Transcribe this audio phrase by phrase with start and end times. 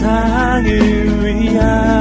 [0.00, 1.99] 세상을 위한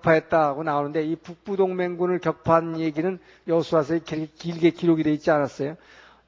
[0.00, 3.18] 격파했다고 나오는데 이 북부동맹군을 격파한 얘기는
[3.48, 5.76] 여수와서에 길게 기록이 되어 있지 않았어요.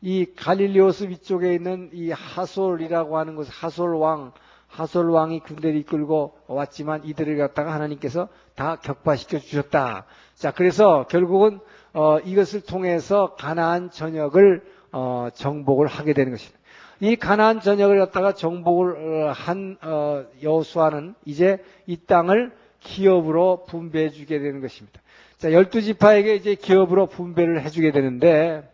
[0.00, 4.32] 이 갈릴리오스 위쪽에 있는 이 하솔이라고 하는 곳, 하솔 왕,
[4.66, 10.06] 하솔 왕이 군대를 이끌고 왔지만 이들을 갖다가 하나님께서 다 격파시켜 주셨다.
[10.34, 11.60] 자, 그래서 결국은
[11.92, 16.58] 어, 이것을 통해서 가나안 전역을 어, 정복을 하게 되는 것입니다.
[17.00, 22.52] 이 가나안 전역을 갖다가 정복을 어, 한 어, 여호수아는 이제 이 땅을
[22.82, 25.00] 기업으로 분배해 주게 되는 것입니다.
[25.38, 28.68] 자, 열두 지파에게 이제 기업으로 분배를 해 주게 되는데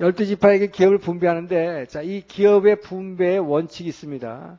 [0.00, 4.58] 열두 지파에게 기업을 분배하는데 자, 이 기업의 분배의 원칙이 있습니다.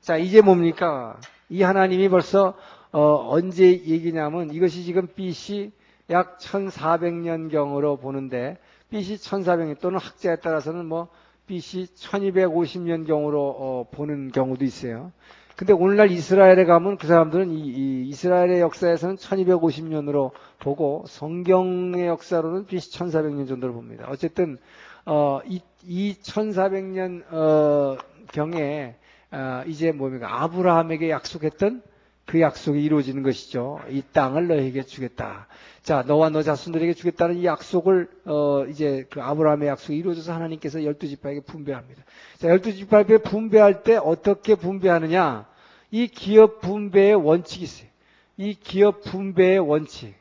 [0.00, 1.18] 자, 이제 뭡니까?
[1.48, 2.56] 이 하나님이 벌써
[2.92, 5.72] 어, 언제 얘기냐면 이것이 지금 BC
[6.10, 8.58] 약 1400년경으로 보는데
[8.90, 11.08] BC 1400년 또는 학자에 따라서는 뭐
[11.46, 15.12] BC 1250년경으로 어, 보는 경우도 있어요.
[15.56, 22.66] 근데 오늘날 이스라엘에 가면 그 사람들은 이, 이 이 스라엘의 역사에서는 1250년으로 보고 성경의 역사로는
[22.66, 24.04] BC 1400년 정도로 봅니다.
[24.10, 24.58] 어쨌든
[25.06, 27.96] 어, 이, 이 1400년 어,
[28.32, 28.96] 경에
[29.30, 31.82] 어, 이제 뭡니까 아브라함에게 약속했던
[32.24, 33.80] 그 약속이 이루어지는 것이죠.
[33.90, 35.46] 이 땅을 너에게 주겠다.
[35.82, 41.08] 자, 너와 너 자손들에게 주겠다는 이 약속을 어 이제 그 아브라함의 약속이 이루어져서 하나님께서 열두
[41.08, 42.02] 지파에게 분배합니다.
[42.38, 45.46] 자, 열두 지파에게 분배할 때 어떻게 분배하느냐?
[45.90, 47.88] 이 기업 분배의 원칙이 있어요.
[48.36, 50.14] 이 기업 분배의 원칙.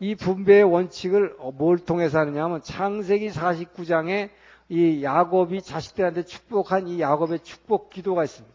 [0.00, 4.28] 이 분배의 원칙을 뭘 통해서 하느냐 하면 창세기 49장에
[4.68, 8.53] 이 야곱이 자식들한테 축복한 이 야곱의 축복 기도가 있습니다.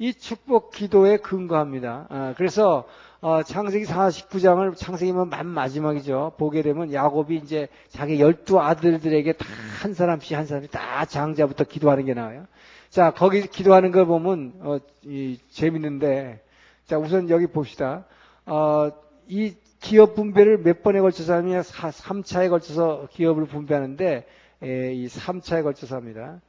[0.00, 2.06] 이 축복 기도에 근거합니다.
[2.08, 2.88] 아, 그래서
[3.20, 6.32] 어, 창세기 49장을 창세기면 맨 마지막이죠.
[6.38, 9.46] 보게 되면 야곱이 이제 자기 열두 아들들에게 다
[9.80, 12.46] 한 사람씩 한 사람씩 다 장자부터 기도하는 게 나와요.
[12.90, 16.42] 자, 거기 기도하는 걸 보면 어, 이, 재밌는데
[16.84, 18.04] 자, 우선 여기 봅시다.
[18.44, 18.90] 어,
[19.26, 24.26] 이 기업 분배를 몇 번에 걸쳐서 하면 3차에 걸쳐서 기업을 분배하는데
[24.62, 26.40] 에, 이 3차에 걸쳐서 합니다.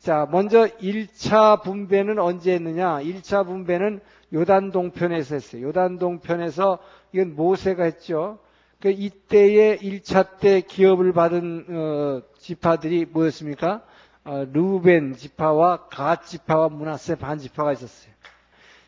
[0.00, 3.02] 자, 먼저 1차 분배는 언제 했느냐?
[3.02, 4.00] 1차 분배는
[4.32, 5.66] 요단 동편에서 했어요.
[5.66, 6.78] 요단 동편에서
[7.12, 8.38] 이건 모세가 했죠.
[8.80, 13.82] 그 이때의 1차 때 기업을 받은 어, 지파들이 뭐였습니까?
[14.24, 18.14] 어, 루벤 지파와 갓 지파와 문하세 반 지파가 있었어요.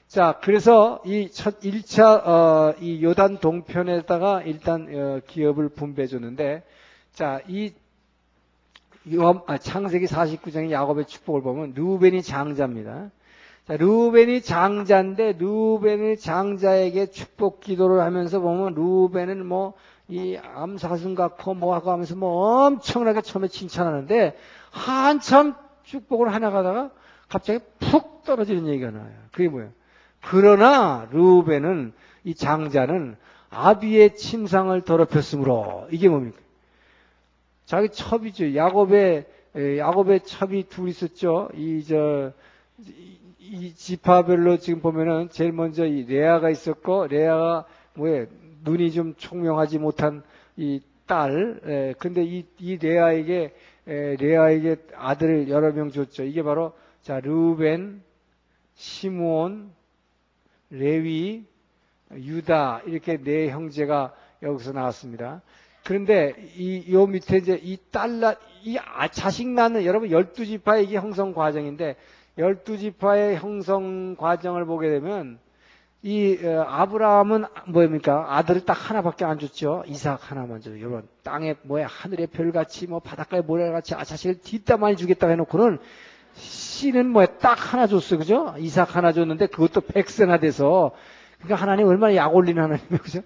[0.08, 6.62] 자, 그래서 이 첫 1차 어, 이 요단 동편에다가 일단 어, 기업을 분배해 줬는데
[7.12, 7.81] 자, 이 아,
[9.60, 13.10] 창세기 49장의 야곱의 축복을 보면 루벤이 장자입니다.
[13.66, 19.74] 자, 루벤이 장자인데 루벤이 장자에게 축복 기도를 하면서 보면 루벤은 뭐
[20.12, 24.36] 이 암사슴 같고 뭐 하고 하면서 뭐 엄청나게 처음에 칭찬하는데
[24.70, 26.90] 한참 축복을 하나 가다가
[27.30, 29.14] 갑자기 푹 떨어지는 얘기가 나와요.
[29.32, 29.70] 그게 뭐예요?
[30.20, 33.16] 그러나 루벤은 이 장자는
[33.48, 36.36] 아비의 침상을 더럽혔으므로 이게 뭡니까?
[37.72, 38.54] 자기 첩이죠.
[38.54, 39.24] 야곱의
[39.78, 41.48] 야곱의 첩이 둘 있었죠.
[41.54, 42.32] 이 저
[43.44, 48.26] 이 지파별로 지금 보면은 제일 먼저 이 레아가 있었고 레아가 뭐에
[48.62, 50.22] 눈이 좀 총명하지 못한
[50.56, 51.60] 이 딸.
[51.66, 53.54] 에, 근데 이, 이 레아에게
[53.88, 56.22] 에, 레아에게 아들을 여러 명 줬죠.
[56.24, 56.72] 이게 바로
[57.02, 58.02] 자 르벤,
[58.74, 59.72] 시므온,
[60.70, 61.44] 레위,
[62.12, 65.42] 유다 이렇게 네 형제가 여기서 나왔습니다.
[65.92, 70.96] 그런데 이 요 밑에 이제 이 딸라 이 아, 자식 낳는 여러분 열두 지파의 이게
[70.96, 71.96] 형성 과정인데
[72.38, 75.38] 열두 지파의 형성 과정을 보게 되면
[76.00, 78.38] 이 어, 아브라함은 뭐입니까?
[78.38, 79.84] 아들을 딱 하나밖에 안 줬죠.
[79.86, 80.78] 이삭 하나만 줘요.
[80.80, 85.78] 여러분 땅에 뭐야 하늘의 별같이 뭐 바닷가의 모래같이 아 자식을 뒷담 많이 주겠다 해놓고는
[86.36, 88.18] 씨는 뭐야 딱 하나 줬어요.
[88.18, 88.54] 그죠?
[88.56, 90.92] 이삭 하나 줬는데 그것도 백세나 돼서
[91.40, 92.98] 그러니까 하나님 얼마나 약 올리는 하나님이에요.
[93.02, 93.20] 그죠?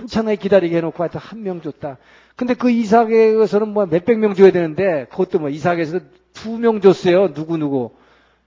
[0.00, 1.98] 엄청나게 기다리게 해놓고 하여튼 한 명 줬다.
[2.36, 6.00] 근데 그 이삭에서는 뭐 몇백 명 줘야 되는데 그것도 뭐 이삭에서
[6.32, 7.28] 두 명 줬어요.
[7.28, 7.90] 누구누구.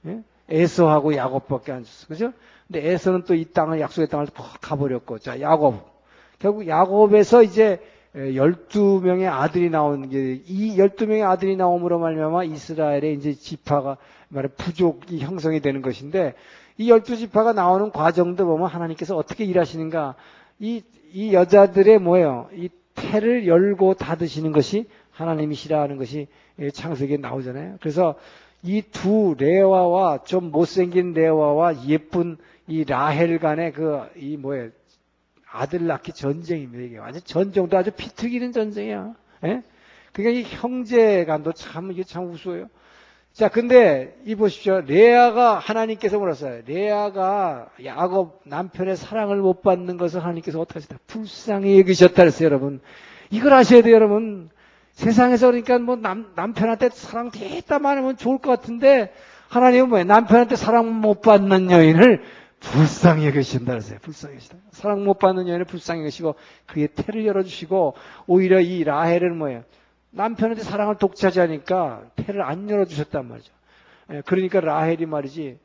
[0.08, 0.22] 예?
[0.50, 2.08] 에서하고 야곱밖에 안 줬어.
[2.08, 2.34] 그죠?
[2.68, 4.28] 근데 에서는 또 이 땅을 약속의 땅을
[4.62, 5.86] 가버렸고 자 야곱
[6.40, 7.80] 결국 야곱에서 이제
[8.16, 13.98] 12명의 아들이 나온 게, 이 12명의 아들이 나옴으로 말미암아 이스라엘의 이제 지파가,
[14.30, 16.34] 말해 부족이 형성이 되는 것인데,
[16.78, 20.16] 이 12지파가 나오는 과정도 보면 하나님께서 어떻게 일하시는가,
[20.60, 20.82] 이,
[21.14, 22.50] 이 여자들의 뭐예요?
[22.54, 26.28] 이 태를 열고 닫으시는 것이 하나님이시라 하는 것이
[26.74, 27.78] 창세기에 나오잖아요.
[27.80, 28.16] 그래서
[28.64, 32.38] 이 두 레와와 좀 못생긴 레와와 예쁜
[32.68, 34.70] 이 라헬 간의 그, 이 뭐예요?
[35.50, 36.84] 아들 낳기 전쟁입니다.
[36.84, 39.14] 이게 완전 전쟁도 아주 피 튀기는 전쟁이야.
[39.46, 39.64] 예?
[40.12, 42.68] 그러니까 이 형제 간도 참, 이게 참 우스워요.
[43.38, 44.82] 자, 근데 이 보십시오.
[44.82, 46.64] 레아가 하나님께서 물었어요.
[46.66, 50.98] 레아가 야곱 남편의 사랑을 못 받는 것을 하나님께서 어떻게 하셨다?
[51.06, 52.82] 불쌍히 여기셨다 그랬어요, 여러분.
[53.30, 54.50] 이걸 아셔야 돼요, 여러분.
[54.94, 59.14] 세상에서 그러니까 뭐 남, 남편한테 사랑 됐다 말하면 좋을 것 같은데
[59.50, 60.06] 하나님은 뭐예요?
[60.06, 62.24] 남편한테 사랑 못 받는 여인을
[62.60, 64.00] 불쌍히 여기신다 그랬어요.
[64.02, 64.58] 불쌍히 여기시다.
[64.72, 66.34] 사랑 못 받는 여인을 불쌍히 여기시고
[66.66, 67.94] 그의 태를 열어주시고
[68.26, 69.64] 오히려 이 라헬은 뭐예요?
[70.12, 73.54] 남편한테 사랑을 독차지하니까 태를 안 열어주셨단 말이죠.
[74.12, 75.60] 예, 그러니까 라헬이 말이지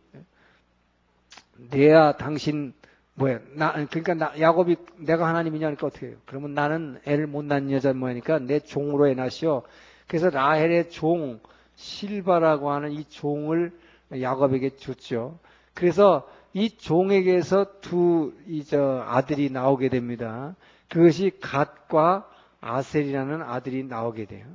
[1.71, 2.73] 내야 당신
[3.15, 6.17] 뭐야 나 그러니까 나, 야곱이 내가 하나님이냐니까 어떻게 해요?
[6.27, 9.63] 그러면 나는 애를 못 낳는 여자 뭐니까 내 종으로 해 놨시오.
[10.09, 11.41] 그래서 라헬의 종
[11.77, 13.73] 실바라고 하는 이 종을
[14.19, 15.39] 야곱에게 줬죠.
[15.75, 20.55] 그래서 이 종에게서 두 이 저 아들이 나오게 됩니다.
[20.89, 22.29] 그것이 갓과
[22.63, 24.47] 아셀이라는 아들이 나오게 돼요.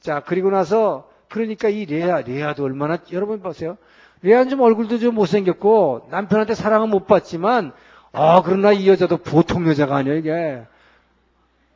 [0.00, 3.76] 자 그리고 나서 그러니까 이 레아 레아도 얼마나 여러분 보세요.
[4.22, 7.72] 레아는 좀 얼굴도 좀 못생겼고 남편한테 사랑은 못 받지만
[8.12, 10.62] 아 그러나 이 여자도 보통 여자가 아니야 이게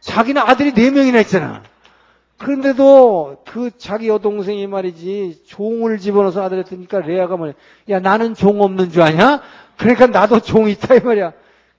[0.01, 1.63] 자기는 아들이 네 명이나 있잖아.
[2.39, 7.55] 그런데도 그 자기 여동생이 말이지 종을 집어넣어서 아들 했으니까 레아가 말이야.
[7.91, 9.43] 야 나는 종 없는 줄 아냐?
[9.77, 11.33] 그러니까 나도 종 있다 이 말이야.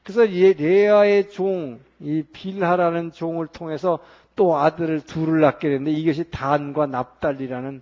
[0.07, 3.99] 그래서 레아의 종, 이 빌하라는 종을 통해서
[4.37, 7.81] 또 아들을 둘을 낳게 되는데 이것이 단과 납달리라는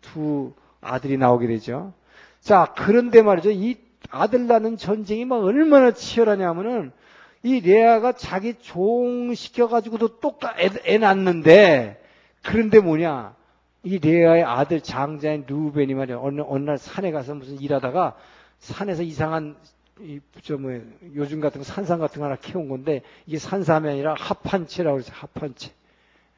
[0.00, 1.92] 두 아들이 나오게 되죠.
[2.40, 3.50] 자, 그런데 말이죠.
[3.50, 3.76] 이
[4.10, 6.92] 아들 낳는 전쟁이 막 얼마나 치열하냐면은
[7.42, 12.02] 이 레아가 자기 종 시켜가지고도 똑같 애, 애 낳는데
[12.42, 13.34] 그런데 뭐냐?
[13.82, 16.20] 이 레아의 아들 장자인 루벤이 말이야.
[16.22, 18.16] 어느, 어느 날 산에 가서 무슨 일하다가
[18.60, 19.56] 산에서 이상한
[20.00, 20.78] 이, 저, 뭐,
[21.14, 25.72] 요즘 같은 거 산삼 같은 거 하나 키운 건데, 이게 산삼이 아니라 합한채라고 그러죠, 합한채.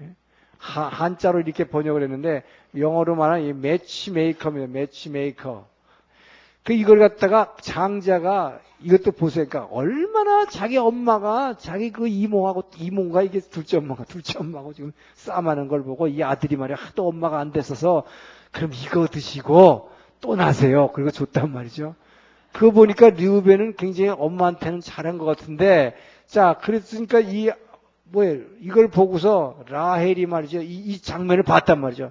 [0.02, 0.14] 예?
[0.58, 2.44] 하, 한자로 이렇게 번역을 했는데,
[2.76, 5.66] 영어로 말하면 이 매치메이커입니다, 매치메이커.
[6.62, 9.46] 그 이걸 갖다가 장자가 이것도 보세요.
[9.48, 15.68] 그러니까 얼마나 자기 엄마가 자기 그 이모하고 이모가 이게 둘째 엄마가 둘째 엄마하고 지금 싸움하는
[15.68, 18.04] 걸 보고 이 아들이 말이야 하도 엄마가 안 됐어서
[18.52, 19.90] 그럼 이거 드시고
[20.20, 20.90] 또 나세요.
[20.92, 21.94] 그리고 줬단 말이죠.
[22.52, 25.94] 그거 보니까 류벤은 굉장히 엄마한테는 잘한 것 같은데
[26.26, 27.50] 자 그랬으니까 이
[28.04, 28.40] 뭐예요?
[28.60, 30.62] 이걸 보고서 라헬이 말이죠.
[30.62, 32.10] 이, 이 장면을 봤단 말이죠.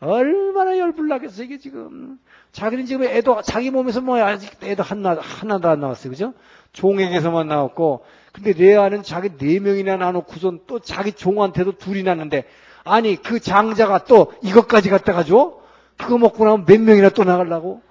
[0.00, 2.18] 얼마나 열불나겠어 이게 지금.
[2.52, 6.10] 자기는 지금 애도 자기 몸에서 뭐 아직 애도 하나 하나도 안 나왔어요.
[6.10, 6.34] 그죠?
[6.72, 8.04] 종에게서만 나왔고.
[8.32, 12.44] 근데 레아는 자기 네 명이나 나놓고선 또 자기 종한테도 둘이 났는데
[12.84, 15.58] 아니 그 장자가 또 이것까지 갖다가 줘?
[15.96, 17.82] 그거 먹고 나면 몇 명이나 또 나가려고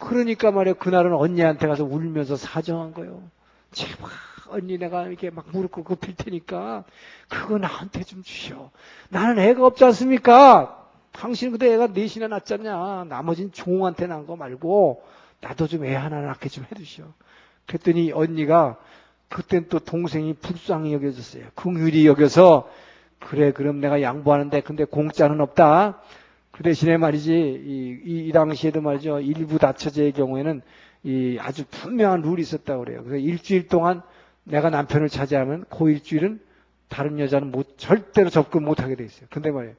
[0.00, 3.22] 그러니까 말이야 그날은 언니한테 가서 울면서 사정한 거예요
[3.72, 4.10] 제발
[4.48, 6.84] 언니 내가 이렇게 막 무릎 꿇고 빌 테니까
[7.28, 8.70] 그거 나한테 좀 주시오
[9.10, 10.80] 나는 애가 없지 않습니까
[11.12, 13.06] 당신은 그때 애가 넷이나 낳았잖냐.
[13.08, 15.02] 나머지는 종한테 난거 말고
[15.40, 17.04] 나도 좀 애 하나 낳게 좀 해주시오.
[17.66, 18.76] 그랬더니 언니가
[19.28, 21.46] 그땐 또 동생이 불쌍히 여겨졌어요.
[21.54, 22.70] 긍휼히 여겨서
[23.18, 26.00] 그래 그럼 내가 양보하는데 근데 공짜는 없다.
[26.60, 30.60] 그 대신에 말이지 이, 이, 이 당시에도 말이죠 일부 다처제의 경우에는
[31.04, 33.02] 이 아주 분명한 룰이 있었다고 그래요.
[33.02, 34.02] 그래서 일주일 동안
[34.44, 36.38] 내가 남편을 차지하면 그 일주일은
[36.90, 39.26] 다른 여자는 못 절대로 접근 못하게 돼 있어요.
[39.30, 39.74] 근데 말이에요.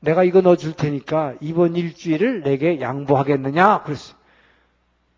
[0.00, 3.84] 내가 이거 넣어줄 테니까 이번 일주일을 내게 양보하겠느냐?
[3.84, 4.14] 그랬어.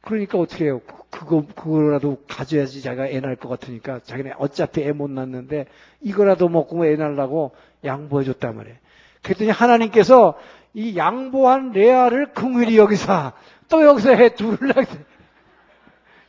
[0.01, 0.81] 그러니까 어떻게 해요?
[1.11, 5.67] 그거, 그거라도 가져야지 자기가 애 낳을 것 같으니까 자기네 어차피 애 못 낳는데
[6.01, 7.51] 이거라도 먹고 애 낳으려고
[7.85, 8.77] 양보해줬단 말이에요.
[9.23, 10.39] 그랬더니 하나님께서
[10.75, 13.33] 이 양보한 레아를 긍휼히 여기서
[13.69, 14.75] 또 여기서 해 둘을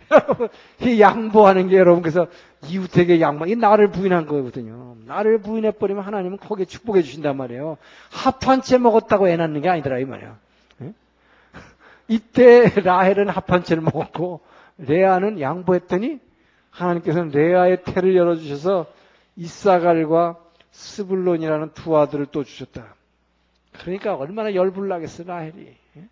[0.12, 0.50] 여러분,
[0.82, 2.28] 이 양보하는 게 여러분, 그래서
[2.68, 4.96] 이웃에게 양보, 이 나를 부인한 거거든요.
[5.06, 7.78] 나를 부인해 버리면 하나님은 거기에 축복해 주신단 말이에요.
[8.12, 10.38] 합한 채 먹었다고 애 낳는 게 아니더라, 이 말이야.
[10.82, 10.94] 예?
[12.08, 14.42] 이때 라헬은 합한 채를 먹었고,
[14.78, 16.20] 레아는 양보했더니,
[16.70, 18.88] 하나님께서는 레아의 태를 열어주셔서
[19.36, 20.38] 이사갈과
[20.74, 22.96] 스불론이라는 두 아들을 또 주셨다.
[23.80, 25.76] 그러니까 얼마나 열불나겠어, 라헬이.
[25.98, 26.08] 예?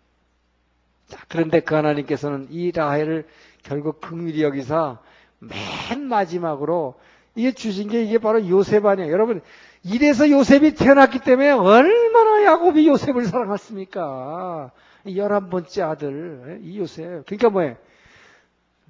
[1.08, 3.26] 자, 그런데 그 하나님께서는 이 라헬을
[3.62, 4.98] 결국 극밀히 여기서
[5.40, 6.94] 맨 마지막으로
[7.34, 9.10] 이게 주신 게 이게 바로 요셉 아니에요.
[9.12, 9.42] 여러분,
[9.84, 14.70] 이래서 요셉이 태어났기 때문에 얼마나 야곱이 요셉을 사랑했습니까?
[15.16, 17.26] 열한 번째 아들, 이 요셉.
[17.26, 17.76] 그러니까 뭐예요?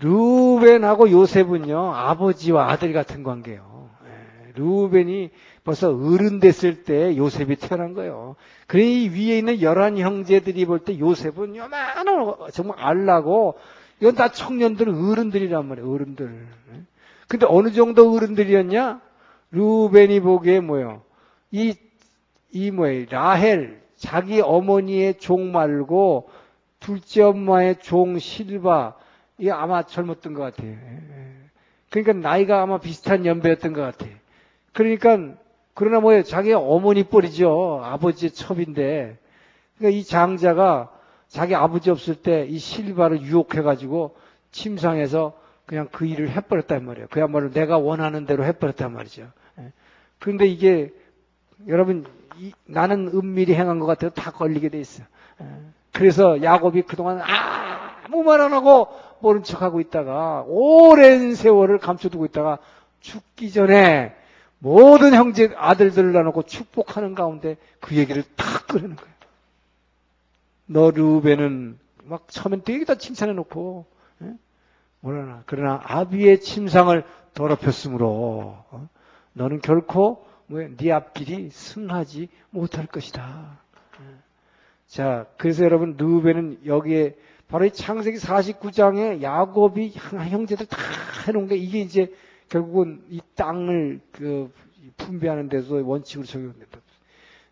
[0.01, 3.89] 루벤하고 요셉은요, 아버지와 아들 같은 관계예요.
[4.05, 5.31] 예, 루벤이
[5.65, 8.35] 벌써 어른 됐을 때 요셉이 태어난 거예요.
[8.67, 12.07] 그러니 위에 있는 열한 형제들이 볼 때 요셉은 요만한
[12.53, 13.57] 정말 알라고
[14.01, 15.93] 이건 다 청년들 어른들이란 말이에요.
[15.93, 16.47] 어른들.
[16.75, 16.81] 예.
[17.29, 19.01] 근데 어느 정도 어른들이었냐?
[19.53, 21.03] 루벤이 보기에 뭐요?
[21.53, 21.75] 이,
[22.51, 23.07] 이 뭐예요?
[23.11, 26.29] 라헬, 자기 어머니의 종 말고
[26.81, 28.97] 둘째 엄마의 종 실바,
[29.39, 30.77] 이게 아마 젊었던 것 같아요.
[31.91, 34.11] 그러니까 나이가 아마 비슷한 연배였던 것 같아요.
[34.73, 35.35] 그러니까,
[35.75, 36.23] 그러나 뭐예요?
[36.23, 37.81] 자기 어머니 뻘이죠.
[37.85, 39.19] 아버지의 첩인데.
[39.79, 40.91] 그러니까 이 장자가
[41.29, 44.15] 자기 아버지 없을 때 이 실바를 유혹해가지고
[44.51, 45.33] 침상에서
[45.65, 47.07] 그냥 그 일을 해버렸단 말이에요.
[47.11, 49.29] 그야말로 내가 원하는 대로 해버렸단 말이죠.
[50.19, 50.93] 그런데 이게
[51.69, 52.05] 여러분
[52.39, 55.03] 이, 나는 은밀히 행한 것 같아도 다 걸리게 돼 있어.
[55.93, 58.89] 그래서 야곱이 그동안 아무 말 안 하고
[59.21, 62.59] 모른 척하고 있다가 오랜 세월을 감춰두고 있다가
[63.01, 64.15] 죽기 전에
[64.63, 69.13] 모든 형제 아들들을 나놓고 축복하는 가운데 그 얘기를 탁 꺼내는 거예요.
[70.67, 73.87] 너 루벤은 막 처음엔 되게 다 칭찬해 놓고
[75.01, 77.05] 뭐라나 그러나 아비의 침상을
[77.35, 78.89] 더럽혔으므로 어?
[79.33, 83.59] 너는 결코 네 앞길이 승하지 못할 것이다.
[84.87, 87.17] 자, 그래서 여러분 루벤은 여기에
[87.49, 90.77] 바로 이 창세기 49장에 야곱이 형제들 다
[91.27, 92.13] 해놓은 게 이게 이제
[92.53, 94.53] 결국은 이 땅을 그
[94.99, 96.81] 분배하는 데서 원칙으로 적용된다.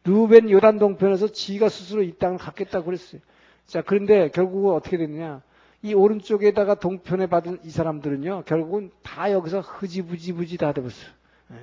[0.04, 3.22] 루벤 요단 동편에서 지가 스스로 이 땅을 갖겠다고 그랬어요.
[3.64, 5.40] 자, 그런데 결국은 어떻게 됐느냐?
[5.80, 11.10] 이 오른쪽에다가 동편에 받은 이 사람들은요, 결국은 다 여기서 흐지부지부지 다 돼버렸어요.
[11.52, 11.56] 예.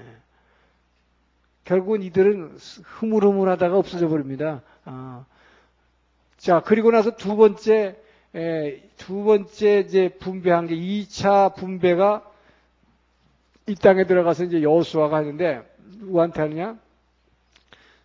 [1.63, 4.63] 결국은 이들은 흐물흐물하다가 없어져 버립니다.
[4.83, 5.25] 아.
[6.37, 7.97] 자, 그리고 나서 두 번째,
[8.33, 12.27] 에, 두 번째 이제 분배한 게 2차 분배가
[13.67, 15.61] 이 땅에 들어가서 이제 여수아가 하는데,
[15.99, 16.77] 누구한테 하느냐?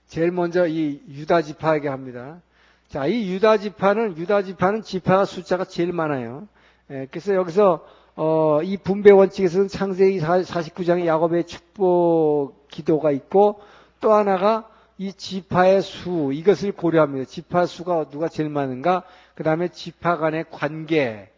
[0.09, 2.41] 제일 먼저 이 유다 지파에게 합니다.
[2.89, 6.49] 자, 이 유다 지파는, 유다 지파는 지파가 숫자가 제일 많아요.
[6.91, 13.61] 에, 그래서 여기서 어, 이 분배 원칙에서는 창세기 49장의 야곱의 축복 기도가 있고
[14.01, 17.25] 또 하나가 이 지파의 수 이것을 고려합니다.
[17.25, 19.05] 지파 수가 누가 제일 많은가?
[19.35, 21.31] 그 다음에 지파 간의 관계,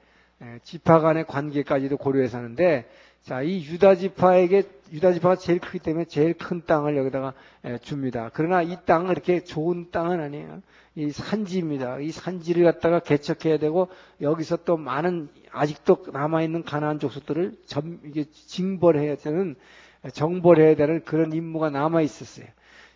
[0.65, 2.89] 지파 간의 관계까지도 고려해서 하는데
[3.25, 7.33] 자, 이 유다 지파에게 유다 지파가 제일 크기 때문에 제일 큰 땅을 여기다가
[7.81, 8.31] 줍니다.
[8.35, 10.61] 그러나 이 땅은 이렇게 좋은 땅은 아니에요.
[10.95, 12.01] 이 산지입니다.
[12.01, 13.89] 이 산지를 갖다가 개척해야 되고
[14.21, 19.57] 여기서 또 많은 아직도 남아 있는 가나안 족속들을 점 이게 징벌해야 되는
[20.13, 22.47] 정벌해야 되는 그런 임무가 남아 있었어요.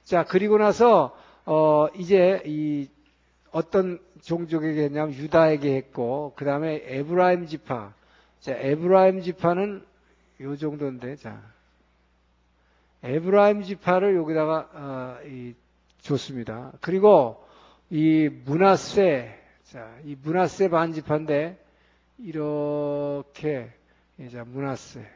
[0.05, 1.17] 자 그리고 나서
[1.47, 2.89] 어 이제 이
[3.51, 7.95] 어떤 종족에게 했냐면 유다에게 했고 그 다음에 에브라임 지파.
[8.41, 9.89] 자 에브라임 지파는
[10.41, 11.41] 요 정도인데 자
[13.03, 15.55] 에브라임 지파를 여기다가 어, 이,
[16.01, 16.73] 줬습니다.
[16.81, 17.45] 그리고
[17.91, 21.59] 이 므낫세 자, 이 므낫세 반지파인데
[22.19, 23.73] 이렇게
[24.33, 25.07] 자 문하세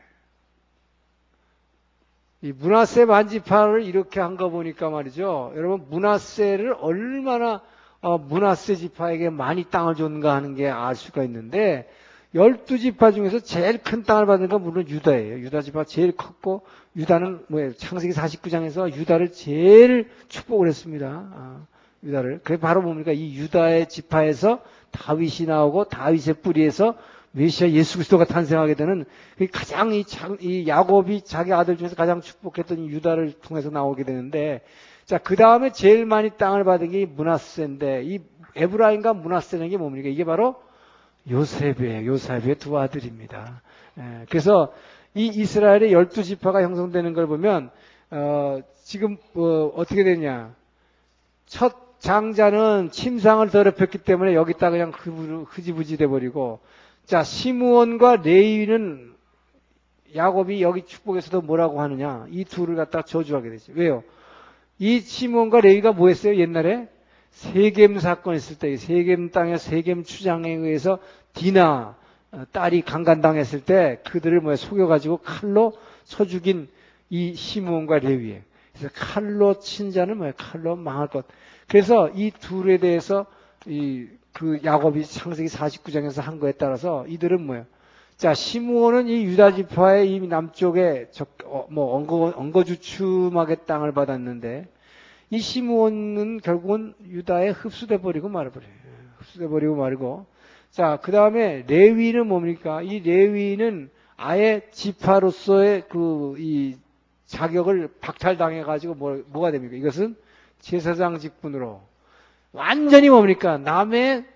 [2.43, 5.53] 이 문하세 반지파를 이렇게 한 거 보니까 말이죠.
[5.55, 7.63] 여러분 문하세를 얼마나
[8.01, 11.89] 어, 문하세 지파에게 많이 땅을 줬는가 하는 게 알 수가 있는데
[12.35, 15.39] 열두 지파 중에서 제일 큰 땅을 받은 건 물론 유다예요.
[15.41, 16.63] 유다 지파 제일 컸고
[16.97, 17.75] 유다는 뭐예요?
[17.75, 21.07] 창세기 49장에서 유다를 제일 축복을 했습니다.
[21.07, 21.67] 아,
[22.03, 22.41] 유다를.
[22.43, 23.13] 그게 바로 뭡니까?
[23.13, 24.63] 이 유다의 지파에서
[24.93, 26.97] 다윗이 나오고 다윗의 뿌리에서
[27.33, 29.05] 메시아 예수 그리스도가 탄생하게 되는
[29.53, 30.05] 가장 이,
[30.41, 34.63] 이 야곱이 자기 아들 중에서 가장 축복했던 이 유다를 통해서 나오게 되는데
[35.05, 38.21] 자, 그 다음에 제일 많이 땅을 받은 게 문하세인데 이
[38.55, 40.09] 에브라임과 문하세는 게 뭡니까?
[40.09, 40.57] 이게 바로
[41.31, 42.07] 요셉이에요.
[42.07, 43.63] 요셉의 두 아들입니다.
[43.99, 44.73] 예, 그래서
[45.15, 47.71] 이 이스라엘의 열두 지파가 형성되는 걸 보면
[48.11, 50.55] 어, 지금 어, 어떻게 되냐?
[51.47, 54.93] 첫 장자는 침상을 더럽혔기 때문에 여기다 그냥
[55.47, 56.59] 흐지부지 돼버리고
[57.05, 59.13] 자 시므온과 레위는
[60.15, 63.73] 야곱이 여기 축복에서도 뭐라고 하느냐 이 둘을 갖다 저주하게 되죠.
[63.77, 64.03] 왜요?
[64.79, 66.89] 이 시므온과 레위가 뭐했어요 옛날에
[67.43, 70.99] 세겜 사건 있을 때 세겜 땅의 세겜 추장에 의해서
[71.35, 71.97] 디나
[72.31, 75.73] 어, 딸이 강간당했을 때 그들을 뭐 속여가지고 칼로
[76.05, 76.69] 쳐 죽인
[77.11, 80.33] 이 시므온과 레위에 그래서 칼로 친 자는 뭐예요?
[80.37, 81.27] 칼로 망할 것.
[81.69, 83.27] 그래서 이 둘에 대해서
[83.67, 87.67] 이 그 야곱이 창세기 49장에서 한 거에 따라서 이들은 뭐예요?
[88.17, 94.69] 자, 시므온은 이 유다 지파의 이 남쪽에 적, 어, 뭐 엉거, 엉거주춤하게 땅을 받았는데
[95.33, 98.71] 이 시므온은 결국은 유다에 흡수돼 버리고 말아버려요.
[99.17, 100.27] 흡수돼 버리고 말고
[100.71, 102.83] 자, 그 다음에 레위는 뭡니까?
[102.83, 106.77] 이 레위는 아예 지파로서의 그 이
[107.33, 109.75] 자격을 박탈당해 가지고 뭐, 뭐가 됩니까?
[109.75, 110.17] 이것은
[110.61, 111.81] 제사장 직분으로
[112.53, 113.57] 완전히 뭡니까?
[113.57, 114.27] 남의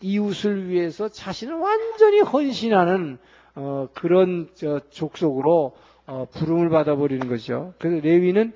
[0.00, 3.18] 이웃을 위해서 자신을 완전히 헌신하는
[3.56, 7.74] 어, 그런 저 족속으로 어, 부름을 받아버리는 거죠.
[7.78, 8.54] 그래서 레위는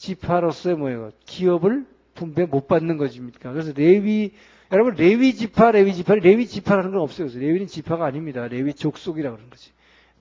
[0.00, 1.10] 지파로서의 뭐예요?
[1.26, 3.52] 기업을 분배 못 받는 것입니까?
[3.52, 4.32] 그래서 레위
[4.72, 7.28] 여러분 레위 지파, 레위 지파, 레위 지파라는 건 없어요.
[7.34, 8.48] 레위는 지파가 아닙니다.
[8.48, 9.72] 레위 족속이라고 그러는 거지.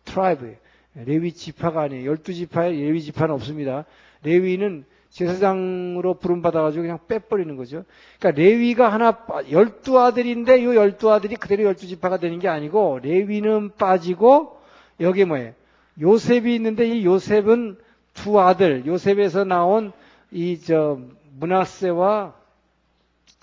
[0.04, 0.56] Tribe.
[0.96, 2.10] 레위 지파가 아니에요.
[2.10, 3.86] 열두 지파에 레위 지파는 없습니다.
[4.24, 7.86] 레위는 제사장으로 부름받아가지고 그냥 빼버리는 거죠.
[8.20, 9.18] 그러니까 레위가 하나,
[9.50, 14.60] 열두 아들인데 이 열두 아들이 그대로 열두 지파가 되는 게 아니고 레위는 빠지고
[15.00, 15.54] 여기 뭐예요?
[16.02, 17.78] 요셉이 있는데 이 요셉은
[18.24, 19.92] 두 아들, 요셉에서 나온
[20.32, 21.00] 이 저
[21.40, 22.34] 므낫세와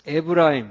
[0.07, 0.71] 에브라임.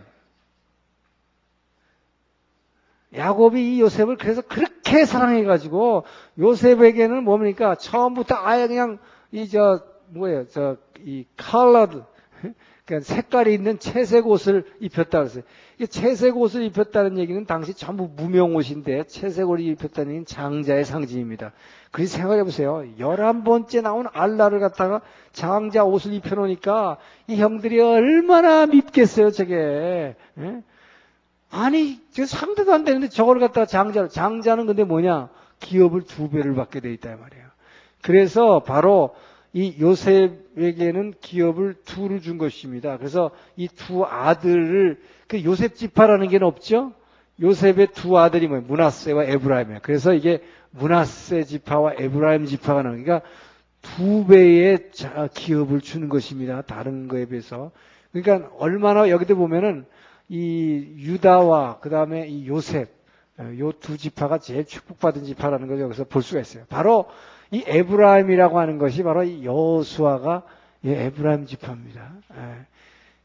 [3.16, 6.04] 야곱이 이 요셉을 그래서 그렇게 사랑해 가지고
[6.38, 7.76] 요셉에게는 뭡니까?
[7.76, 9.00] 처음부터 아예 그냥
[9.32, 10.48] 이 저 뭐예요?
[10.48, 12.04] 저이 컬러드
[12.86, 15.44] 그러니까 색깔이 있는 채색 옷을 입혔다 그랬어요.
[15.80, 21.54] 이 채색 옷을 입혔다는 얘기는 당시 전부 무명 옷인데 채색 옷을 입혔다는 얘기는 장자의 상징입니다.
[21.96, 22.84] 그래서 생각해 보세요.
[23.00, 25.00] 열한 번째 나온 알라를 갖다가
[25.32, 26.98] 장자 옷을 입혀놓으니까
[27.28, 30.14] 이 형들이 얼마나 밉겠어요, 저게.
[30.40, 30.64] 예?
[31.50, 35.30] 아니, 저 상대도 안 되는데 저걸 갖다가 장자, 장자는 근데 뭐냐?
[35.62, 37.46] 기업을 두 배를 받게 돼 있다 말이에요.
[38.02, 39.16] 그래서 바로
[39.54, 42.98] 이 요셉에게는 기업을 두를 준 것입니다.
[42.98, 45.00] 그래서 이 두 아들을
[45.30, 46.92] 그 요셉 지파라는 게 없죠.
[47.42, 48.66] 요셉의 두 아들이 뭐예요?
[48.68, 49.80] 문하세와 에브라임이에요.
[49.82, 50.42] 그래서 이게
[50.78, 53.30] 문하세 지파와 에브라임 지파가 나오니까 그러니까
[53.82, 54.92] 두 배의
[55.34, 56.62] 기업을 주는 것입니다.
[56.64, 57.72] 다른 거에 비해서.
[58.12, 59.86] 그러니까 얼마나 여기도 보면은
[60.28, 62.90] 이 유다와 그 다음에 이 요셉
[63.60, 66.64] 요 두 지파가 제일 축복받은 지파라는 걸 여기서 볼 수가 있어요.
[66.70, 67.06] 바로
[67.52, 70.44] 이 에브라임이라고 하는 것이 바로 이 여호수아가
[70.86, 72.12] 예, 에브라임 지파입니다.
[72.38, 72.66] 예.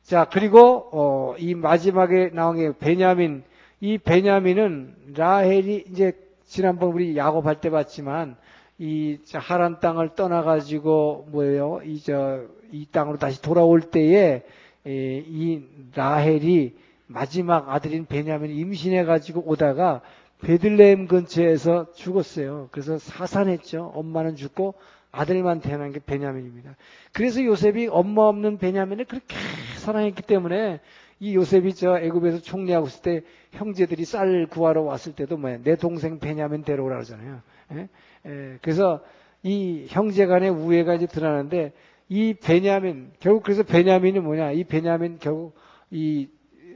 [0.02, 3.44] 자 그리고 어, 이 마지막에 나온 게 베냐민
[3.80, 6.12] 이 베냐민은 라헬이 이제
[6.50, 8.36] 지난번 우리 야곱 할 때 봤지만
[8.78, 14.42] 이 하란 땅을 떠나가지고 뭐예요 이 저 이 땅으로 다시 돌아올 때에
[14.86, 15.62] 예, 이
[15.94, 16.74] 라헬이
[17.06, 20.00] 마지막 아들인 베냐민이 임신해가지고 오다가
[20.42, 22.68] 베들레헴 근처에서 죽었어요.
[22.70, 23.92] 그래서 사산했죠.
[23.94, 24.74] 엄마는 죽고
[25.12, 26.76] 아들만 태어난 게 베냐민입니다.
[27.12, 29.34] 그래서 요셉이 엄마 없는 베냐민을 그렇게
[29.78, 30.80] 사랑했기 때문에
[31.18, 36.18] 이 요셉이 저 애굽에서 총리하고 있을 때 형제들이 쌀 구하러 왔을 때도 뭐야 내 동생
[36.18, 37.42] 베냐민 데려오라 그러잖아요.
[37.72, 37.88] 예?
[38.26, 39.02] 예, 그래서
[39.42, 41.72] 이 형제 간의 우애가 이제 드러나는데
[42.08, 45.54] 이 베냐민 결국 그래서 베냐민이 뭐냐 이 베냐민 결국
[45.90, 46.28] 이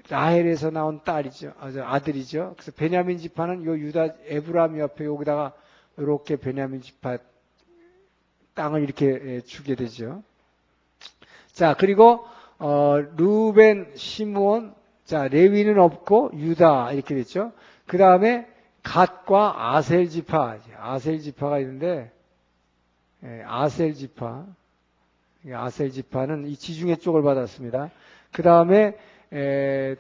[0.09, 1.53] 라헬에서 나온 딸이죠.
[1.59, 2.55] 아, 아들이죠.
[2.57, 5.53] 그래서 베냐민 지파는 요 유다 에브라임 옆에 여기다가
[5.97, 7.19] 이렇게 베냐민 지파
[8.55, 10.23] 땅을 이렇게 예, 주게 되죠.
[11.53, 12.25] 자, 그리고
[12.59, 17.53] 어, 루벤, 시므온, 자, 레위는 없고 유다 이렇게 됐죠.
[17.87, 18.49] 그 다음에
[18.83, 22.13] 갓과 아셀 지파, 아셀 지파가 있는데
[23.23, 24.47] 예, 아셀 지파,
[25.53, 27.91] 아셀 지파는 이 지중해 쪽을 받았습니다.
[28.33, 28.97] 그 다음에
[29.33, 29.97] 에,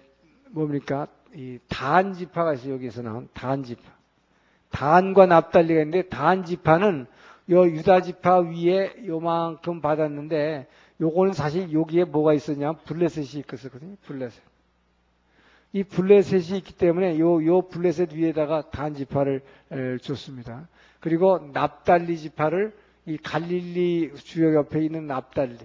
[0.51, 1.09] 뭡니까?
[1.35, 2.75] 이단 지파가 있어요.
[2.75, 3.83] 여기서 나온 단 지파.
[4.71, 7.07] 단과 납달리가 있는데 단 지파는
[7.51, 10.67] 요 유다 지파 위에 요만큼 받았는데
[11.01, 12.73] 요거는 사실 여기에 뭐가 있었냐?
[12.73, 13.97] 블레셋이 있었거든요.
[14.07, 14.54] 블레셋.
[15.75, 19.43] 이 블레셋이 있기 때문에 요, 요 블레셋 위에다가 단 지파를
[20.03, 20.69] 줬습니다.
[21.01, 22.73] 그리고 납달리 지파를
[23.07, 25.59] 이 갈릴리 주역 옆에 있는 납달리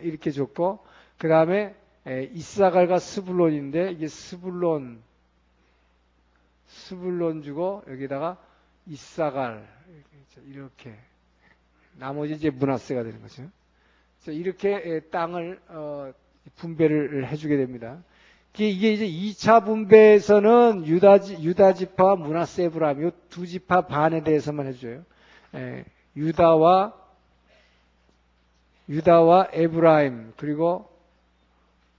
[0.00, 0.78] 이렇게 줬고
[1.18, 1.74] 그 다음에
[2.06, 5.02] 이사갈과 스불론인데 이게 스불론
[6.64, 8.42] 스불론 주고 여기다가
[8.86, 9.68] 이사갈
[10.46, 10.94] 이렇게
[11.98, 13.42] 나머지 이제 문하세가 되는 거죠.
[14.26, 16.12] 이렇게 땅을 어,
[16.56, 18.02] 분배를 해주게 됩니다.
[18.66, 25.02] 이게 이제 2차 분배에서는 유다, 유다 지파, 문하세, 에브라임, 이두 지파 반에 대해서만 해줘요.
[26.16, 26.92] 유다와,
[28.88, 30.88] 유다와 에브라임, 그리고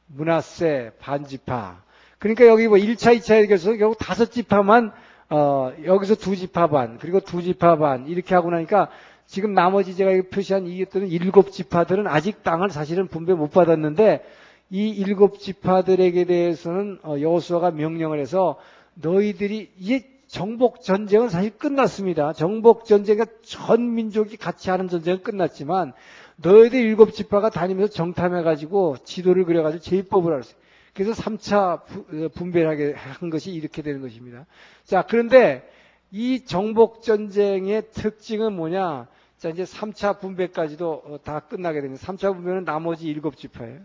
[0.08, 1.84] 문하세, 반지파.
[2.17, 4.91] 그러니까 여기 뭐 1차, 2차 얘기해서 결국 다섯 지파만,
[5.30, 8.89] 어, 여기서 두 지파 반, 그리고 두 지파 반, 이렇게 하고 나니까
[9.26, 14.26] 지금 나머지 제가 표시한 이것들은 일곱 지파들은 아직 땅을 사실은 분배 못 받았는데
[14.69, 18.58] 이 일곱 지파들에게 대해서는 어, 여호수아가 명령을 해서
[18.93, 22.34] 너희들이 이제 정복 전쟁은 사실 끝났습니다.
[22.34, 25.93] 정복 전쟁은 전 민족이 같이 하는 전쟁은 끝났지만
[26.36, 30.55] 너희들 일곱 지파가 다니면서 정탐해 가지고 지도를 그려 가지고 제입법을 알았어요.
[30.93, 34.45] 그래서 3차 어, 분배하게 한 것이 이렇게 되는 것입니다.
[34.84, 35.67] 자, 그런데
[36.12, 39.08] 이 정복 전쟁의 특징은 뭐냐?
[39.38, 42.05] 자, 이제 3차 분배까지도 어, 다 끝나게 됩니다.
[42.05, 43.79] 3차 분배는 나머지 일곱 지파예요.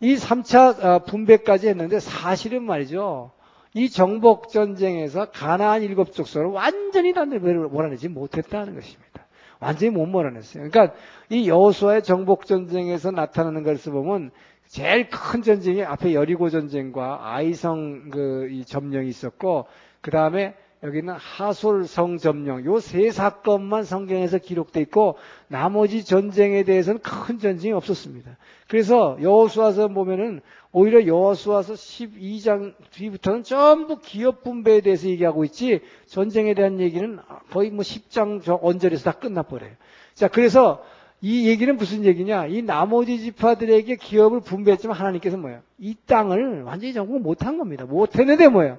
[0.00, 3.32] 이 3차 어, 분배까지 했는데 사실은 말이죠.
[3.74, 9.26] 이 정복 전쟁에서 가나안 일곱 족속을 완전히 다 몰아내지 못했다는 것입니다.
[9.60, 10.68] 완전히 못 몰아냈어요.
[10.68, 10.94] 그러니까
[11.28, 14.30] 이 여호수아의 정복 전쟁에서 나타나는 것을 보면
[14.66, 19.66] 제일 큰 전쟁이 앞에 여리고 전쟁과 아이성 그이 점령이 있었고
[20.00, 20.54] 그 다음에
[20.84, 25.16] 여기는 하솔 성 점령 요 세 사건만 성경에서 기록돼 있고
[25.48, 28.36] 나머지 전쟁에 대해서는 큰 전쟁이 없었습니다.
[28.68, 30.42] 그래서 여호수아서 보면은
[30.72, 37.18] 오히려 여호수아서 12장 뒤부터는 전부 기업 분배에 대해서 얘기하고 있지 전쟁에 대한 얘기는
[37.50, 39.72] 거의 뭐 10장 저 언절에서 다 끝나버려요.
[40.14, 40.84] 자, 그래서
[41.22, 42.46] 이 얘기는 무슨 얘기냐?
[42.48, 45.60] 이 나머지 지파들에게 기업을 분배했지만 하나님께서 뭐예요?
[45.78, 47.86] 이 땅을 완전히 정복 못한 겁니다.
[47.86, 48.78] 못했는데 뭐예요?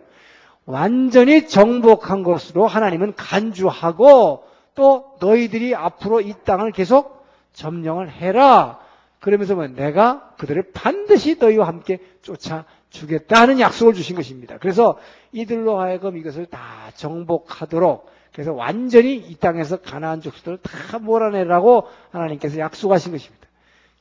[0.66, 8.80] 완전히 정복한 것으로 하나님은 간주하고 또 너희들이 앞으로 이 땅을 계속 점령을 해라.
[9.20, 14.58] 그러면서 뭐 내가 그들을 반드시 너희와 함께 쫓아주겠다는 약속을 주신 것입니다.
[14.60, 14.98] 그래서
[15.32, 16.60] 이들로 하여금 이것을 다
[16.96, 23.48] 정복하도록 그래서 완전히 이 땅에서 가나안 족속들을 다 몰아내라고 하나님께서 약속하신 것입니다.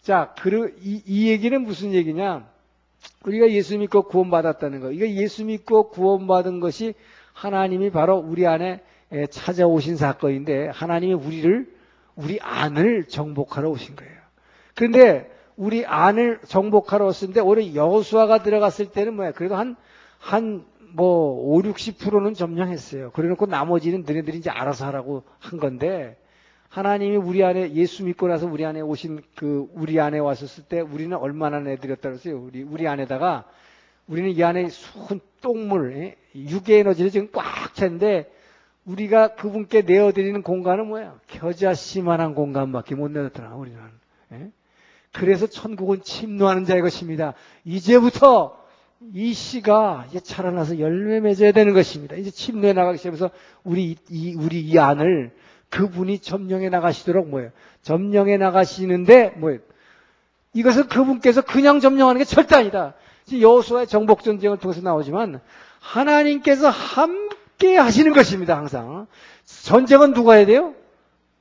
[0.02, 2.44] 자, 그, 이, 이 얘기는 무슨 얘기냐?
[3.24, 4.92] 우리가 예수 믿고 구원받았다는 거.
[4.92, 6.94] 이거 예수 믿고 구원받은 것이
[7.32, 8.80] 하나님이 바로 우리 안에
[9.30, 11.74] 찾아오신 사건인데 하나님이 우리를
[12.16, 14.14] 우리 안을 정복하러 오신 거예요.
[14.74, 19.32] 그런데 우리 안을 정복하러 왔는데 오히려 여수아가 들어갔을 때는 뭐야?
[19.32, 19.76] 그래도 한
[20.24, 20.64] 한
[20.94, 23.10] 뭐 5, 60%는 점령했어요.
[23.10, 26.16] 그래 놓고 나머지는 너네들이 이제 알아서 하라고 한 건데
[26.74, 31.16] 하나님이 우리 안에 예수 믿고 나서 우리 안에 오신 그 우리 안에 왔었을 때 우리는
[31.16, 32.42] 얼마나 내드렸다 그랬어요.
[32.42, 33.44] 우리 우리 안에다가
[34.08, 36.16] 우리는 이 안에 수은 똥물, 예?
[36.34, 38.28] 유괴 에너지를 지금 꽉 찼는데
[38.86, 41.14] 우리가 그분께 내어드리는 공간은 뭐야?
[41.28, 43.78] 겨자씨만한 공간밖에 못 내었더라 우리는.
[44.32, 44.50] 예?
[45.12, 47.34] 그래서 천국은 침노하는 자의 것입니다.
[47.64, 48.60] 이제부터
[49.12, 52.16] 이 씨가 이제 자라나서 열매 맺어야 되는 것입니다.
[52.16, 53.30] 이제 침노에 나가기 시작해서
[53.62, 55.30] 우리 이 우리 이 안을
[55.74, 57.50] 그분이 점령해 나가시도록 뭐예요?
[57.82, 59.58] 점령해 나가시는데 뭐예요?
[60.52, 62.94] 이것은 그분께서 그냥 점령하는 게 절대 아니다.
[63.32, 65.40] 여호수아의 정복 전쟁을 통해서 나오지만
[65.80, 68.56] 하나님께서 함께 하시는 것입니다.
[68.56, 69.08] 항상
[69.46, 70.74] 전쟁은 누가 해야 돼요?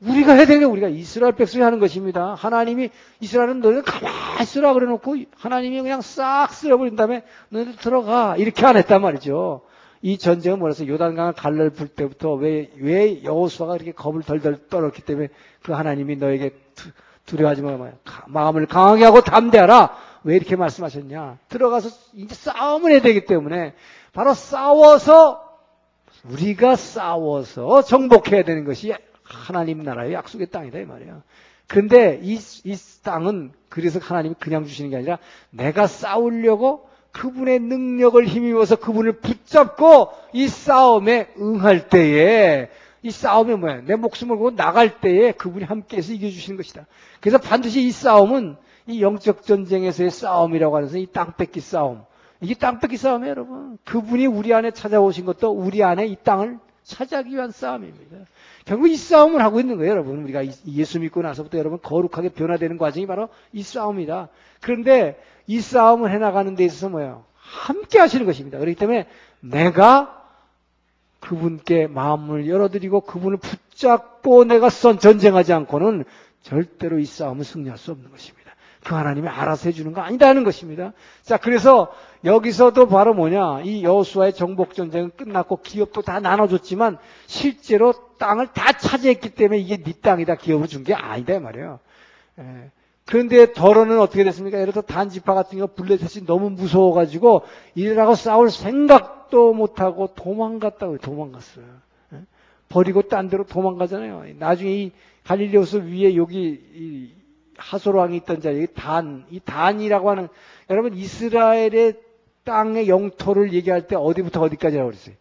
[0.01, 2.33] 우리가 해야 되는 게 우리가 이스라엘 백성이 하는 것입니다.
[2.33, 8.77] 하나님이 이스라엘은 너희는 가만히 있으라 그래놓고 하나님이 그냥 싹 쓸어버린 다음에 너희들 들어가 이렇게 안
[8.77, 9.61] 했단 말이죠.
[10.03, 15.29] 이 전쟁은 뭐라서 요단강을 갈랄 불 때부터 왜, 왜 여호수아가 그렇게 겁을 덜덜 떨었기 때문에
[15.63, 16.51] 그 하나님이 너에게
[17.25, 17.77] 두려워하지 마.
[18.27, 19.95] 마음을 강하게 하고 담대하라.
[20.25, 21.37] 왜 이렇게 말씀하셨냐?
[21.47, 23.75] 들어가서 이제 싸움을 해야 되기 때문에
[24.11, 25.41] 바로 싸워서
[26.25, 31.23] 우리가 싸워서 정복해야 되는 것이 하나님 나라의 약속의 땅이다 이 말이야.
[31.67, 35.17] 그런데 이, 이 땅은 그래서 하나님이 그냥 주시는 게 아니라
[35.49, 42.69] 내가 싸우려고 그분의 능력을 힘입어서 그분을 붙잡고 이 싸움에 응할 때에
[43.03, 43.81] 이 싸움이 뭐야?
[43.85, 46.85] 내 목숨을 걸고 나갈 때에 그분이 함께해서 이겨주시는 것이다.
[47.21, 48.55] 그래서 반드시 이 싸움은
[48.87, 52.03] 이 영적 전쟁에서의 싸움이라고 하면서 이 땅 뺏기 싸움.
[52.41, 53.77] 이게 땅 뺏기 싸움이에요, 여러분.
[53.85, 58.17] 그분이 우리 안에 찾아오신 것도 우리 안에 이 땅을 차지하기 위한 싸움입니다.
[58.65, 60.23] 결국 이 싸움을 하고 있는 거예요, 여러분.
[60.23, 64.29] 우리가 예수 믿고 나서부터 여러분 거룩하게 변화되는 과정이 바로 이 싸움이다.
[64.61, 67.25] 그런데 이 싸움을 해나가는 데 있어서 뭐예요?
[67.35, 68.59] 함께 하시는 것입니다.
[68.59, 69.07] 그렇기 때문에
[69.41, 70.21] 내가
[71.19, 76.05] 그분께 마음을 열어드리고 그분을 붙잡고 내가 선 전쟁하지 않고는
[76.41, 78.42] 절대로 이 싸움을 승리할 수 없는 것입니다.
[78.83, 80.93] 그 하나님이 알아서 해주는 거 아니다는 것입니다.
[81.21, 81.93] 자, 그래서
[82.23, 89.31] 여기서도 바로 뭐냐, 이 여호수아의 정복 전쟁은 끝났고 기업도 다 나눠줬지만 실제로 땅을 다 차지했기
[89.31, 91.79] 때문에 이게 네 땅이다 기업을 준 게 아니다 말이에요.
[92.39, 92.71] 예.
[93.05, 94.59] 그런데 더러는 어떻게 됐습니까?
[94.59, 97.41] 예를 들어 단지파 같은 경우 블레셋이 너무 무서워가지고
[97.75, 101.65] 이래라고 싸울 생각도 못하고 도망갔다고 도망갔어요.
[102.13, 102.17] 예?
[102.69, 104.23] 버리고 딴 데로 도망가잖아요.
[104.39, 104.91] 나중에 이
[105.25, 107.13] 갈릴리오스 위에 여기
[107.69, 110.27] 하솔 왕이 있던 자리 단, 이 단이라고 하는
[110.69, 111.95] 여러분 이스라엘의
[112.43, 115.15] 땅의 영토를 얘기할 때 어디부터 어디까지라고 그랬어요?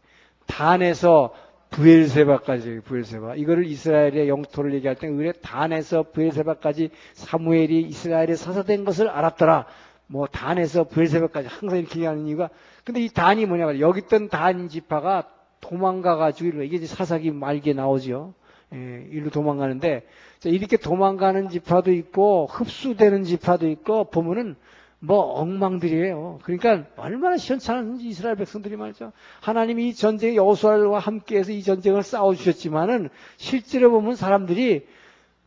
[0.46, 1.32] 단에서
[1.70, 9.66] 부엘세바까지 부엘세바 이거를 이스라엘의 영토를 얘기할 때 의뢰 단에서 부엘세바까지 사무엘이 이스라엘에 사사된 것을 알았더라.
[10.08, 12.50] 뭐 단에서 부엘세바까지 항상 이렇게 얘기하는 이유가
[12.84, 13.80] 근데 이 단이 뭐냐 말이야.
[13.80, 15.28] 여기 있던 단 지파가
[15.60, 18.34] 도망가가지고 이게 사사기 말기에 나오죠.
[18.74, 20.06] 예, 일로 도망가는데
[20.44, 24.56] 이렇게 도망가는 지파도 있고 흡수되는 지파도 있고 보면은
[25.04, 26.38] 뭐 엉망들이에요.
[26.44, 29.12] 그러니까 얼마나 시원찮은지 이스라엘 백성들이 말이죠.
[29.40, 34.86] 하나님이 이 전쟁에 여호수아와 함께해서 이 전쟁을 싸워 주셨지만은 실제로 보면 사람들이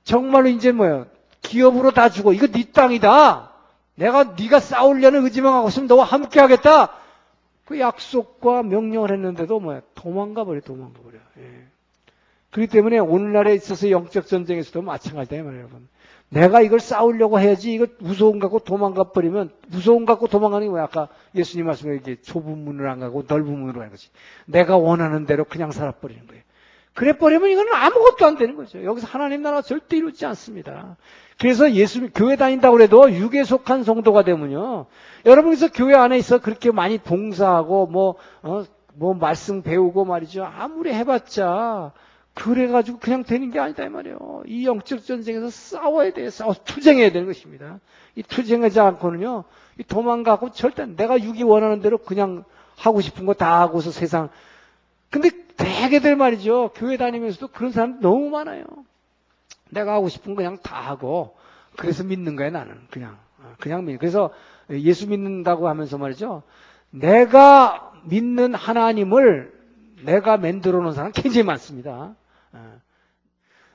[0.03, 1.07] 정말로 이제 뭐예요?
[1.41, 3.51] 기업으로 다 주고 이거 네 땅이다.
[3.95, 6.91] 내가 네가 싸우려는 의지만 하고 있으면 너와 함께 하겠다.
[7.63, 9.81] 그 약속과 명령을 했는데도 뭐야?
[9.95, 11.17] 도망가 버려, 도망가 버려.
[11.39, 11.67] 예.
[12.55, 15.89] 그렇기 때문에 오늘날에 있어서 영적 전쟁에서도 마찬가지다, 말이에요, 여러분.
[16.29, 20.83] 내가 이걸 싸우려고 해야지, 이거 무서운 갖고 도망가 버리면, 무서운 갖고 도망가는 게 뭐야?
[20.83, 24.09] 아까 예수님 말씀에 이게 좁은 문을 안 가고 넓은 문으로 가는 거지.
[24.45, 26.43] 내가 원하는 대로 그냥 살아버리는 거예요.
[26.93, 28.85] 그래 버리면 이거는 아무것도 안 되는 거죠.
[28.85, 30.95] 여기서 하나님 나라 절대 이루지 않습니다.
[31.37, 34.85] 그래서 예수 교회 다닌다고 해도 육에 속한 성도가 되면요.
[35.25, 38.63] 여러분께서 교회 안에 있어 그렇게 많이 봉사하고 뭐, 어,
[38.93, 40.45] 뭐 말씀 배우고 말이죠.
[40.45, 41.91] 아무리 해봤자
[42.35, 44.43] 그래가지고 그냥 되는 게 아니다 이 말이에요.
[44.45, 46.29] 이 영적 전쟁에서 싸워야 돼요.
[46.29, 47.79] 싸워 투쟁해야 되는 것입니다.
[48.15, 49.45] 이 투쟁하지 않고는요,
[49.79, 52.43] 이 도망가고 절대 내가 육이 원하는 대로 그냥
[52.77, 54.29] 하고 싶은 거 다 하고서 세상.
[55.09, 56.71] 근데 대개들 말이죠.
[56.75, 58.65] 교회 다니면서도 그런 사람 너무 많아요.
[59.69, 61.35] 내가 하고 싶은 거 그냥 다 하고
[61.77, 63.17] 그래서 믿는 거야 나는 그냥
[63.59, 63.97] 그냥 믿.
[63.97, 64.31] 그래서
[64.69, 66.43] 예수 믿는다고 하면서 말이죠.
[66.89, 69.53] 내가 믿는 하나님을
[70.03, 72.13] 내가 만들어 놓은 사람 굉장히 많습니다.
[72.55, 72.81] 어.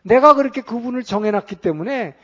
[0.03, 2.17] 내가 그렇게 그분을 정해놨기 때문에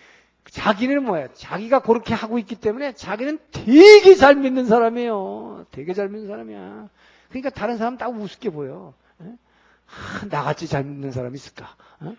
[0.50, 1.28] 자기는 뭐예요?
[1.34, 5.66] 자기가 그렇게 하고 있기 때문에 자기는 되게 잘 믿는 사람이에요.
[5.70, 6.88] 되게 잘 믿는 사람이야.
[7.28, 8.94] 그러니까 다른 사람 다 우습게 보여.
[9.18, 11.76] 아, 나같이 잘 믿는 사람이 있을까?
[12.00, 12.14] 어?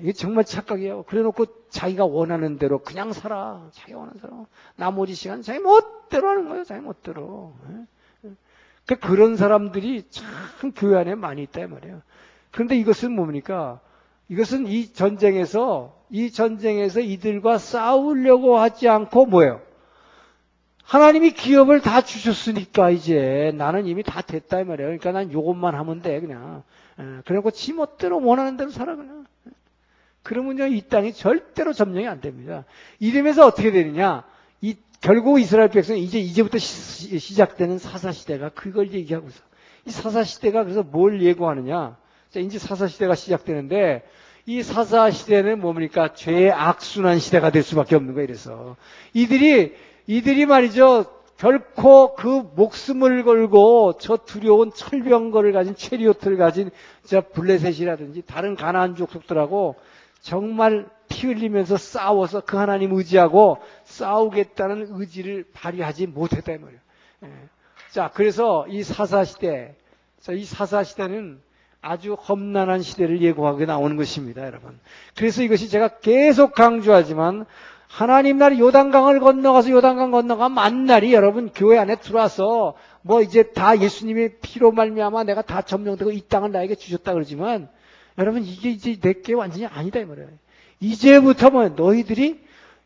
[0.00, 1.04] 이게 정말 착각이에요.
[1.04, 3.68] 그래 놓고 자기가 원하는 대로 그냥 살아.
[3.72, 4.46] 자기가 원하는 대로.
[4.76, 6.64] 나머지 시간 자기 멋대로 하는 거예요.
[6.64, 7.54] 자기 멋대로.
[8.86, 12.02] 그 그런 사람들이 참 교회 안에 많이 있다 말이에요.
[12.50, 13.80] 그런데 이것은 뭡니까?
[14.28, 19.60] 이것은 이 전쟁에서 이 전쟁에서 이들과 싸우려고 하지 않고 뭐예요?
[20.82, 24.88] 하나님이 기업을 다 주셨으니까 이제 나는 이미 다 됐다 이 말이에요.
[24.88, 26.62] 그러니까 난 요것만 하면 돼 그냥.
[26.96, 29.26] 그래갖고 지 멋대로 원하는 대로 살아 그냥.
[30.22, 32.64] 그러면요 이 땅이 절대로 점령이 안 됩니다.
[33.00, 34.24] 이러면서 어떻게 되느냐?
[34.62, 39.42] 이 결국 이스라엘 백성은 이제 이제부터 시, 작되는 사사 시대가 그걸 얘기하고 있어.
[39.86, 41.96] 이 사사 시대가 그래서 뭘 예고하느냐?
[42.30, 44.02] 자, 이제 사사 시대가 시작되는데
[44.46, 46.12] 이 사사 시대는 뭡니까?
[46.12, 48.24] 죄의 악순환 시대가 될 수밖에 없는 거예요.
[48.24, 48.76] 이래서
[49.14, 49.74] 이들이
[50.06, 51.04] 이들이 말이죠.
[51.36, 56.70] 결코 그 목숨을 걸고 저 두려운 철병거를 가진 체리오트를 가진
[57.04, 59.76] 저 블레셋이라든지 다른 가나안 족속들하고
[60.20, 66.80] 정말 피 흘리면서 싸워서 그 하나님 의지하고 싸우겠다는 의지를 발휘하지 못했다 이 말이에요.
[67.24, 67.28] 예.
[67.92, 69.76] 자, 그래서 이 사사 시대,
[70.30, 71.40] 이 사사 시대는
[71.80, 74.78] 아주 험난한 시대를 예고하게 나오는 것입니다, 여러분.
[75.16, 77.46] 그래서 이것이 제가 계속 강조하지만
[77.88, 84.36] 하나님 나라 요단강을 건너가서 요단강 건너가 만날이 여러분 교회 안에 들어와서 뭐 이제 다 예수님의
[84.42, 87.68] 피로 말미암아 내가 다 점령되고 이 땅을 나에게 주셨다 그러지만
[88.18, 90.28] 여러분 이게 이제 내게 완전히 아니다 이 말이에요.
[90.80, 92.40] 이제부터 뭐 너희들이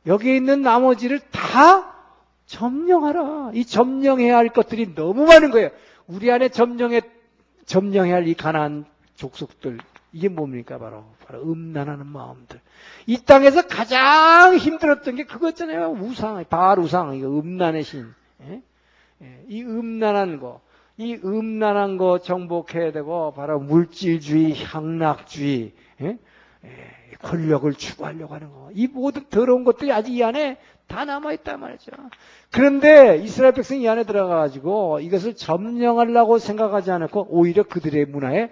[0.06, 1.94] 여기에 있는 나머지를 다
[2.46, 3.52] 점령하라.
[3.54, 5.70] 이 점령해야 할 것들이 너무 많은 거예요.
[6.06, 7.02] 우리 안에 점령해
[7.66, 8.84] 점령해야 할 이 가난
[9.16, 9.78] 족속들
[10.12, 12.60] 이게 뭡니까 바로 바로 음란하는 마음들.
[13.06, 15.92] 이 땅에서 가장 힘들었던 게 그거잖아요.
[15.92, 18.12] 우상, 바알 우상, 이거 음란의 신.
[18.42, 18.62] 예?
[19.22, 20.60] 예, 이 음란한 거.
[20.98, 25.72] 이 음란한 거 정복해야 되고 바로 물질주의, 향락주의,
[26.02, 26.18] 예?
[27.22, 28.70] 예, 권력을 추구하려고 하는 거.
[28.74, 31.90] 이 모든 더러운 것들이 아직 이 안에 다 남아있단 말이죠.
[32.50, 38.50] 그런데 이스라엘 백성이 이 안에 들어가가지고 이것을 점령하려고 생각하지 않았고 오히려 그들의 문화에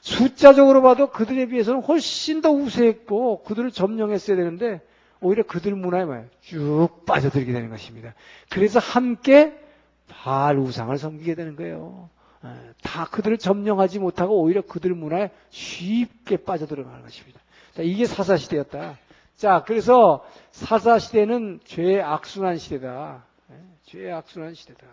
[0.00, 4.80] 숫자적으로 봐도 그들에 비해서는 훨씬 더 우세했고 그들을 점령했어야 되는데
[5.20, 8.14] 오히려 그들 문화에 쭉 빠져들게 되는 것입니다.
[8.50, 9.56] 그래서 함께
[10.08, 12.10] 바알 우상을 섬기게 되는 거예요.
[12.44, 12.48] 예,
[12.82, 17.40] 다 그들을 점령하지 못하고 오히려 그들 문화에 쉽게 빠져들어가는 것입니다.
[17.74, 18.98] 자, 이게 사사시대였다.
[19.36, 23.24] 자, 그래서 사사시대는 죄의 악순환 시대다.
[23.50, 23.54] 예,
[23.84, 24.86] 죄의 악순환 시대다.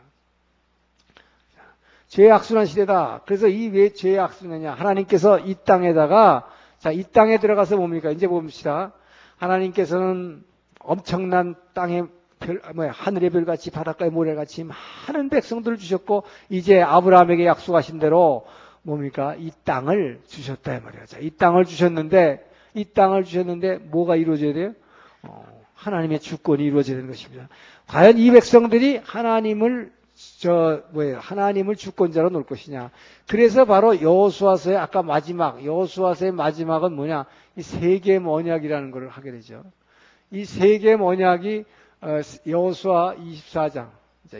[2.07, 3.21] 죄의 악순환 시대다.
[3.25, 4.73] 그래서 이 왜 죄의 악순환이냐?
[4.73, 8.09] 하나님께서 이 땅에다가 자, 이 땅에 들어가서 뭡니까?
[8.09, 8.93] 이제 봅시다.
[9.37, 10.43] 하나님께서는
[10.79, 12.03] 엄청난 땅에
[12.39, 18.45] 별, 뭐야, 하늘의 별같이 바닷가의 모래같이 많은 백성들을 주셨고, 이제 아브라함에게 약속하신 대로
[18.81, 19.35] 뭡니까?
[19.37, 21.05] 이 땅을 주셨다, 이 말이야.
[21.05, 24.73] 자, 이 땅을 주셨는데, 이 땅을 주셨는데, 뭐가 이루어져야 돼요?
[25.23, 27.47] 어, 하나님의 주권이 이루어져야 되는 것입니다.
[27.87, 29.91] 과연 이 백성들이 하나님을
[30.39, 32.91] 저 뭐예요 하나님을 주권자로 놓을 것이냐.
[33.27, 39.63] 그래서 바로 여호수아서의 아까 마지막 여호수아서의 마지막은 뭐냐 이 세계 언약이라는 걸 하게 되죠.
[40.31, 41.63] 이 세계 언약이
[42.01, 43.89] 어, 여호수아 24장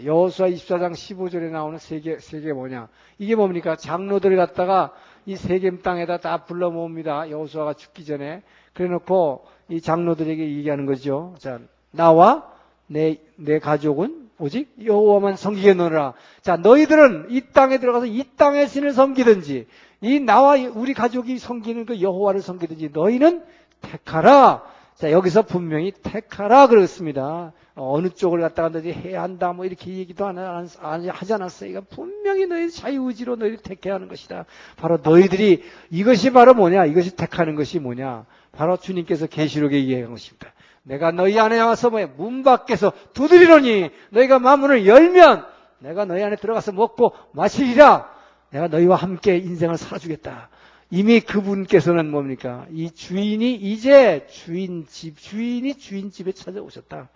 [0.04, 4.94] 여호수아 24장 15절에 나오는 세계 세계 언약 이게 뭡니까 장로들이 갔다가
[5.30, 7.30] 이 세겜 땅에다 다 불러 모읍니다.
[7.30, 8.42] 여호수아가 죽기 전에
[8.74, 11.36] 그래놓고 이 장로들에게 얘기하는 거죠.
[11.38, 11.60] 자
[11.92, 12.52] 나와
[12.88, 16.14] 내 내 가족은 오직 여호와만 섬기겠노라.
[16.42, 19.68] 자, 너희들은 이 땅에 들어가서 이 땅의 신을 섬기든지
[20.02, 23.44] 이 나와 우리 가족이 섬기는 그 여호와를 섬기든지 너희는
[23.82, 24.64] 택하라.
[25.00, 27.54] 자, 여기서 분명히 택하라 그랬습니다.
[27.76, 31.84] 어느 쪽을 갖다가 너희 해야 한다 뭐 이렇게 얘기도 안, 안, 안 하지 않았어요.
[31.84, 34.44] 분명히 너희 자유의지로 너희를 택해야 하는 것이다.
[34.76, 36.84] 바로 너희들이 이것이 바로 뭐냐?
[36.84, 38.26] 이것이 택하는 것이 뭐냐?
[38.52, 40.52] 바로 주님께서 계시록에 얘기한 것입니다.
[40.84, 42.08] 내가 너희 안에 와서 뭐야?
[42.18, 45.46] 문 밖에서 두드리노니 너희가 마문을 열면
[45.80, 48.12] 내가 너희 안에 들어가서 먹고 마시리라.
[48.50, 50.50] 내가 너희와 함께 인생을 살아주겠다.
[50.92, 52.66] 이미 그분께서는 뭡니까?
[52.72, 57.10] 이 주인이 이제 주인 집, 주인이 주인 집에 찾아오셨다.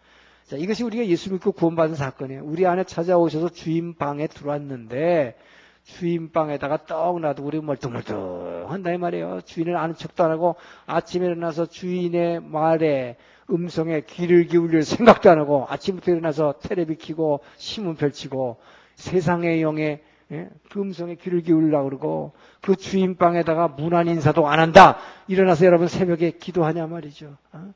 [0.46, 2.44] 자, 이것이 우리가 예수 믿고 구원받은 사건이에요.
[2.44, 5.36] 우리 안에 찾아오셔서 주인 방에 들어왔는데,
[5.84, 9.42] 주인 방에다가 떡 놔도 우리 멀뚱멀뚱 한다 이 말이에요.
[9.42, 10.56] 주인을 아는 척도 안 하고
[10.86, 13.18] 아침에 일어나서 주인의 말에
[13.50, 18.58] 음성에 귀를 기울일 생각도 안 하고 아침부터 일어나서 테레비 키고 신문 펼치고
[18.96, 20.50] 세상의 영에 예?
[20.70, 22.32] 그 음성에 귀를 기울이려고 그러고
[22.62, 24.98] 그 주인 방에다가 문안 인사도 안 한다.
[25.28, 27.36] 일어나서 여러분 새벽에 기도하냐 말이죠.
[27.52, 27.74] 어?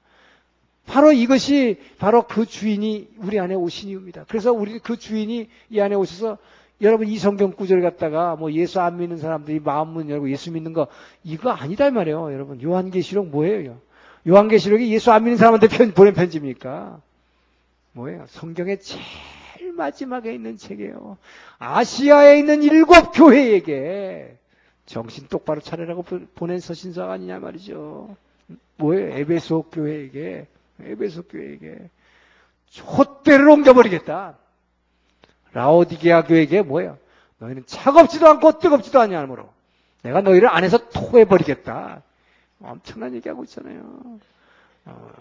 [0.85, 4.25] 바로 이것이 바로 그 주인이 우리 안에 오신 이유입니다.
[4.29, 6.37] 그래서 우리 그 주인이 이 안에 오셔서
[6.81, 10.73] 여러분 이 성경 구절 갖다가 뭐 예수 안 믿는 사람들이 마음 문 열고 예수 믿는
[10.73, 10.87] 거
[11.23, 12.31] 이거 아니다 말이에요.
[12.33, 13.79] 여러분 요한계시록 뭐예요?
[14.27, 17.01] 요한계시록이 예수 안 믿는 사람한테 편, 보낸 편지입니까?
[17.93, 18.25] 뭐예요?
[18.27, 19.01] 성경의 제일
[19.77, 21.17] 마지막에 있는 책이에요.
[21.59, 24.37] 아시아에 있는 일곱 교회에게
[24.85, 26.03] 정신 똑바로 차리라고
[26.35, 28.15] 보낸 서신서가 아니냐 말이죠.
[28.77, 29.17] 뭐예요?
[29.17, 30.47] 에베소 교회에게,
[30.81, 31.89] 에베소 교회에게
[32.69, 34.37] 촛대를 옮겨버리겠다.
[35.53, 36.97] 라오디게아 교회에게 뭐예요?
[37.39, 39.49] 너희는 차갑지도 않고 뜨겁지도 않냐므로
[40.03, 42.01] 내가 너희를 안에서 토해버리겠다.
[42.61, 44.19] 엄청난 얘기하고 있잖아요.
[44.85, 45.11] 어,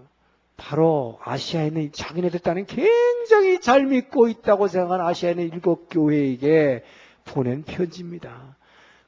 [0.56, 6.82] 바로 아시아에 있는 자기네들 딴은 굉장히 잘 믿고 있다고 생각하는 아시아에 있는 일곱 교회에게
[7.24, 8.56] 보낸 편지입니다.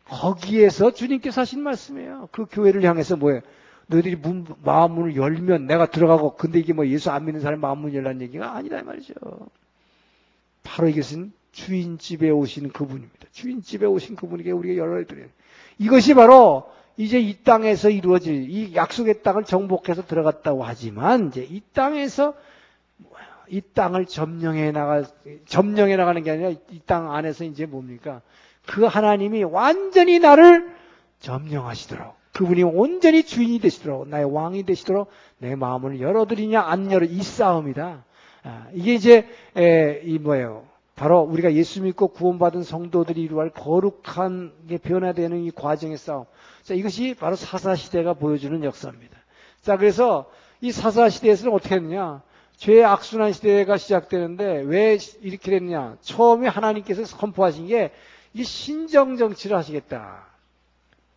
[0.04, 2.28] 거기에서 주님께서 하신 말씀이에요.
[2.32, 3.40] 그 교회를 향해서 뭐예요?
[3.86, 7.78] 너희들이 문, 마음 문을 열면 내가 들어가고 근데 이게 뭐 예수 안 믿는 사람이 마음
[7.78, 9.14] 문 열라는 얘기가 아니다 말이죠.
[10.62, 13.28] 바로 이것은 주인집에 오신 그분입니다.
[13.32, 15.28] 주인집에 오신 그분에게 우리가 열어야 드려요.
[15.78, 22.34] 이것이 바로 이제 이 땅에서 이루어질 이 약속의 땅을 정복해서 들어갔다고 하지만 이제 이 땅에서
[23.48, 25.04] 이 땅을 점령해 나가
[25.46, 28.20] 점령해 나가는 게 아니라 이 땅 안에서 이제 뭡니까?
[28.66, 30.74] 그 하나님이 완전히 나를
[31.20, 35.08] 점령하시도록 그분이 온전히 주인이 되시도록 나의 왕이 되시도록
[35.38, 38.04] 내 마음을 열어드리냐 안 열어 이 싸움이다.
[38.42, 40.64] 아, 이게 이제 에, 이 뭐예요?
[40.96, 46.24] 바로 우리가 예수 믿고 구원받은 성도들이 이루할 거룩한 게 변화되는 이 과정의 싸움.
[46.68, 49.16] 자, 이것이 바로 사사시대가 보여주는 역사입니다.
[49.62, 52.22] 자, 그래서 이 사사시대에서는 어떻게 했느냐?
[52.58, 55.96] 죄의 악순환 시대가 시작되는데 왜 이렇게 됐느냐?
[56.02, 57.92] 처음에 하나님께서 선포하신 게
[58.34, 60.26] 이 신정 정치를 하시겠다.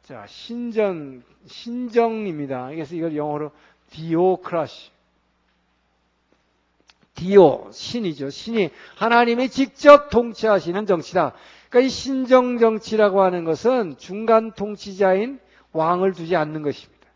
[0.03, 2.69] 자, 신정, 신정입니다.
[2.69, 3.51] 그래서 이걸 영어로
[3.91, 4.89] 디오크라시.
[7.13, 8.29] 디오, 신이죠.
[8.29, 11.33] 신이 하나님이 직접 통치하시는 정치다.
[11.71, 15.39] 그러니까 이 신정 정치라고 하는 것은 중간 통치자인
[15.71, 17.07] 왕을 두지 않는 것입니다.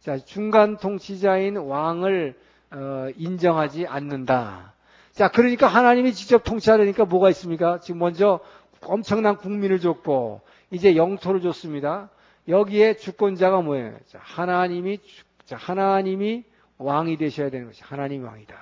[0.00, 2.34] 자, 중간 통치자인 왕을
[2.70, 4.72] 어, 인정하지 않는다.
[5.12, 7.80] 자, 그러니까 하나님이 직접 통치하려니까 뭐가 있습니까?
[7.80, 8.40] 지금 먼저
[8.80, 10.40] 엄청난 국민을 줬고
[10.70, 12.08] 이제 영토를 줬습니다.
[12.48, 13.94] 여기에 주권자가 뭐예요?
[14.06, 15.00] 자, 하나님이
[15.44, 16.44] 자, 하나님이
[16.78, 18.56] 왕이 되셔야 되는 것이 하나님이 왕이다.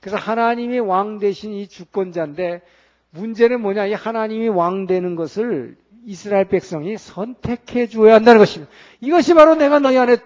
[0.00, 2.62] 그래서 하나님이 왕 대신 이 주권자인데
[3.10, 3.86] 문제는 뭐냐?
[3.86, 8.72] 이 하나님이 왕 되는 것을 이스라엘 백성이 선택해 주어야 한다는 것입니다.
[9.00, 10.16] 이것이 바로 내가 너희 안에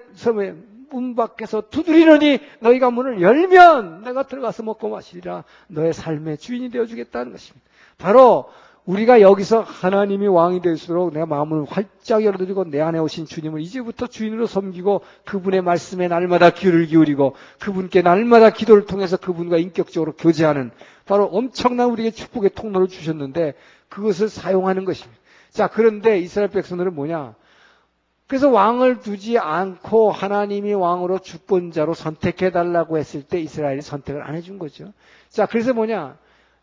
[0.90, 7.32] 문 밖에서 두드리느니 너희가 문을 열면 내가 들어가서 먹고 마시리라 너의 삶의 주인이 되어 주겠다는
[7.32, 7.66] 것입니다.
[7.98, 8.46] 바로
[8.86, 14.46] 우리가 여기서 하나님이 왕이 될수록 내가 마음을 활짝 열어드리고 내 안에 오신 주님을 이제부터 주인으로
[14.46, 20.70] 섬기고 그분의 말씀에 날마다 귀를 기울이고 그분께 날마다 기도를 통해서 그분과 인격적으로 교제하는
[21.06, 23.54] 바로 엄청난 우리에게 축복의 통로를 주셨는데
[23.88, 25.20] 그것을 사용하는 것입니다.
[25.50, 27.34] 자, 그런데 이스라엘 백성들은 뭐냐?
[28.26, 34.58] 그래서 왕을 두지 않고 하나님이 왕으로 주권자로 선택해 달라고 했을 때 이스라엘이 선택을 안 해준
[34.58, 34.92] 거죠.
[35.28, 36.16] 자, 그래서 뭐냐?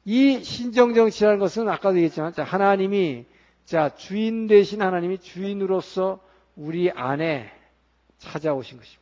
[0.04, 3.26] 이 신정정치라는 것은 아까도 얘기했지만 자, 하나님이
[3.66, 6.20] 자 주인 되신 하나님이 주인으로서
[6.56, 7.52] 우리 안에
[8.18, 9.01] 찾아오신 것입니다.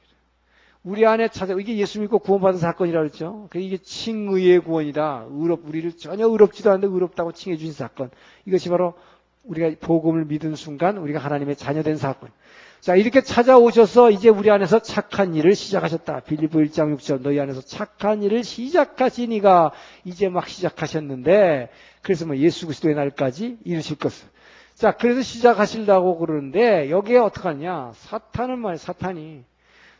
[0.89, 3.45] 우리 안에 찾아 이게 예수 믿고 구원받은 사건이라 그랬죠.
[3.51, 5.27] 그 이게 칭의의 구원이다.
[5.29, 8.09] 의롭 우리를 전혀 의롭지도 않는데 의롭다고 칭해 주신 사건.
[8.45, 8.95] 이것이 바로
[9.43, 12.31] 우리가 복음을 믿은 순간 우리가 하나님의 자녀된 사건.
[12.79, 16.21] 자, 이렇게 찾아오셔서 이제 우리 안에서 착한 일을 시작하셨다.
[16.21, 19.71] 빌리브 1장 6절 너희 안에서 착한 일을 시작하시니가
[20.05, 21.69] 이제 막 시작하셨는데
[22.01, 24.27] 그래서 뭐 예수 그리스도의 날까지 이루실 것을.
[24.73, 27.91] 자, 그래서 시작하신다고 그러는데 여기에 어떡하냐?
[27.93, 29.43] 사탄은 말 사탄이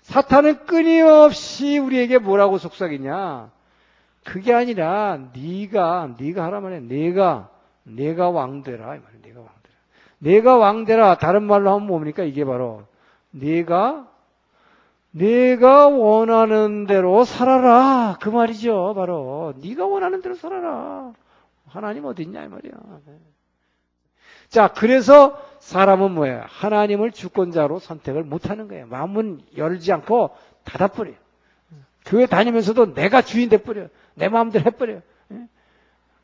[0.10, 3.52] 사탄은 끊임없이 우리에게 뭐라고 속삭이냐?
[4.26, 6.80] 그게 아니라 네가 네가 하라 말이야.
[6.82, 7.50] 내가
[7.84, 9.22] 내가 왕되라 이 말이야.
[9.22, 9.50] 내가 왕
[10.18, 11.18] 내가 왕되라.
[11.20, 12.24] 다른 말로 하면 뭡니까?
[12.24, 12.84] 이게 바로
[13.30, 14.08] 내가
[15.12, 18.18] 내가 원하는 대로 살아라.
[18.20, 18.94] 그 말이죠.
[18.96, 21.14] 바로 네가 원하는 대로 살아라.
[21.68, 22.72] 하나님 어디 있냐 이 말이야.
[23.06, 23.14] 네.
[24.50, 25.40] 자, 그래서
[25.70, 26.46] 사람은 뭐예요?
[26.48, 28.88] 하나님을 주권자로 선택을 못 하는 거예요.
[28.88, 31.16] 마음은 열지 않고 닫아버려요.
[32.06, 33.88] 교회 다니면서도 내가 주인 돼버려.
[34.16, 34.96] 내 마음대로 해버려.
[35.32, 35.48] 예?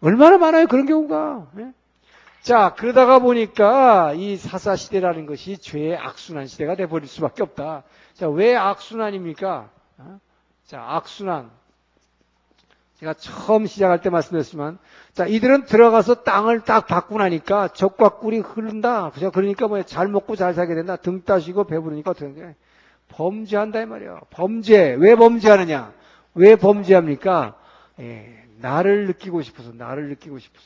[0.01, 1.51] 얼마나 많아요, 그런 경우가.
[1.59, 1.73] 예?
[2.41, 7.83] 자, 그러다가 보니까 이 사사 시대라는 것이 죄의 악순환 시대가 돼버릴 수밖에 없다.
[8.15, 9.69] 자, 왜 악순환입니까?
[9.99, 10.19] 어?
[10.65, 11.51] 자, 악순환.
[13.05, 14.79] 제가 처음 시작할 때 말씀드렸지만,
[15.13, 19.11] 자, 이들은 들어가서 땅을 딱 받고 나니까 적과 꿀이 흐른다.
[19.11, 19.29] 그죠?
[19.29, 20.95] 그러니까 뭐 잘 먹고 잘 살게 된다.
[20.95, 22.55] 등 따시고 배부르니까 어떻게 돼?
[23.09, 24.21] 범죄한다 이 말이에요.
[24.31, 24.95] 범죄.
[24.97, 25.93] 왜 범죄하느냐?
[26.33, 27.55] 왜 범죄합니까?
[27.99, 30.65] 예, 나를 느끼고 싶어서, 나를 느끼고 싶어서.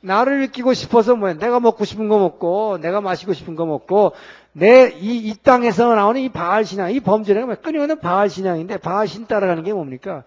[0.00, 1.34] 나를 느끼고 싶어서 뭐야?
[1.34, 4.14] 내가 먹고 싶은 거 먹고, 내가 마시고 싶은 거 먹고,
[4.54, 9.08] 내, 이, 이 땅에서 나오는 이 바알 신앙, 이 범죄라는 건 끊임없는 바알 신앙인데, 바알
[9.08, 10.22] 신 따라가는 게 뭡니까?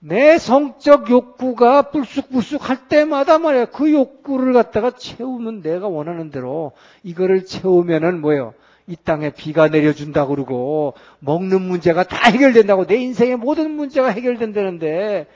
[0.00, 3.66] 내 성적 욕구가 불쑥불쑥 할 때마다 말이야.
[3.66, 6.72] 그 욕구를 갖다가 채우면 내가 원하는 대로
[7.04, 8.52] 이거를 채우면은 뭐예요?
[8.86, 15.26] 이 땅에 비가 내려준다 그러고 먹는 문제가 다 해결된다고 내 인생의 모든 문제가 해결된다는데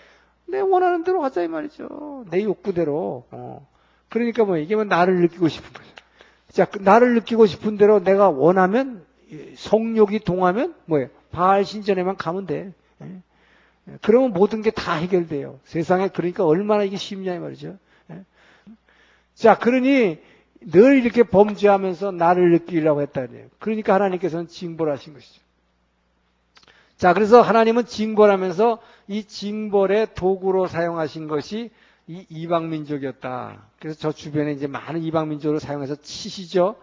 [0.48, 2.26] 내 원하는 대로 하자 이 말이죠.
[2.30, 3.24] 내 욕구대로.
[3.30, 3.66] 어.
[4.10, 5.97] 그러니까 뭐 이게 뭐 나를 느끼고 싶은 거죠.
[6.50, 9.04] 자, 그 나를 느끼고 싶은 대로 내가 원하면
[9.56, 11.08] 성욕이 동하면 뭐예요?
[11.30, 12.72] 바알 신전에만 가면 돼.
[13.02, 13.22] 예?
[13.88, 13.98] 예.
[14.02, 15.60] 그러면 모든 게 다 해결돼요.
[15.64, 17.78] 세상에 그러니까 얼마나 이게 쉽냐 이 말이죠.
[18.10, 18.24] 예?
[19.34, 20.18] 자, 그러니
[20.60, 23.46] 늘 이렇게 범죄하면서 나를 느끼려고 했다 그래요.
[23.58, 25.40] 그러니까 하나님께서는 징벌 하신 것이죠.
[26.96, 31.70] 자, 그래서 하나님은 징벌하면서 이 징벌의 도구로 사용하신 것이
[32.08, 33.62] 이 이방 민족이었다.
[33.78, 36.76] 그래서 저 주변에 이제 많은 이방 민족을 사용해서 치시죠.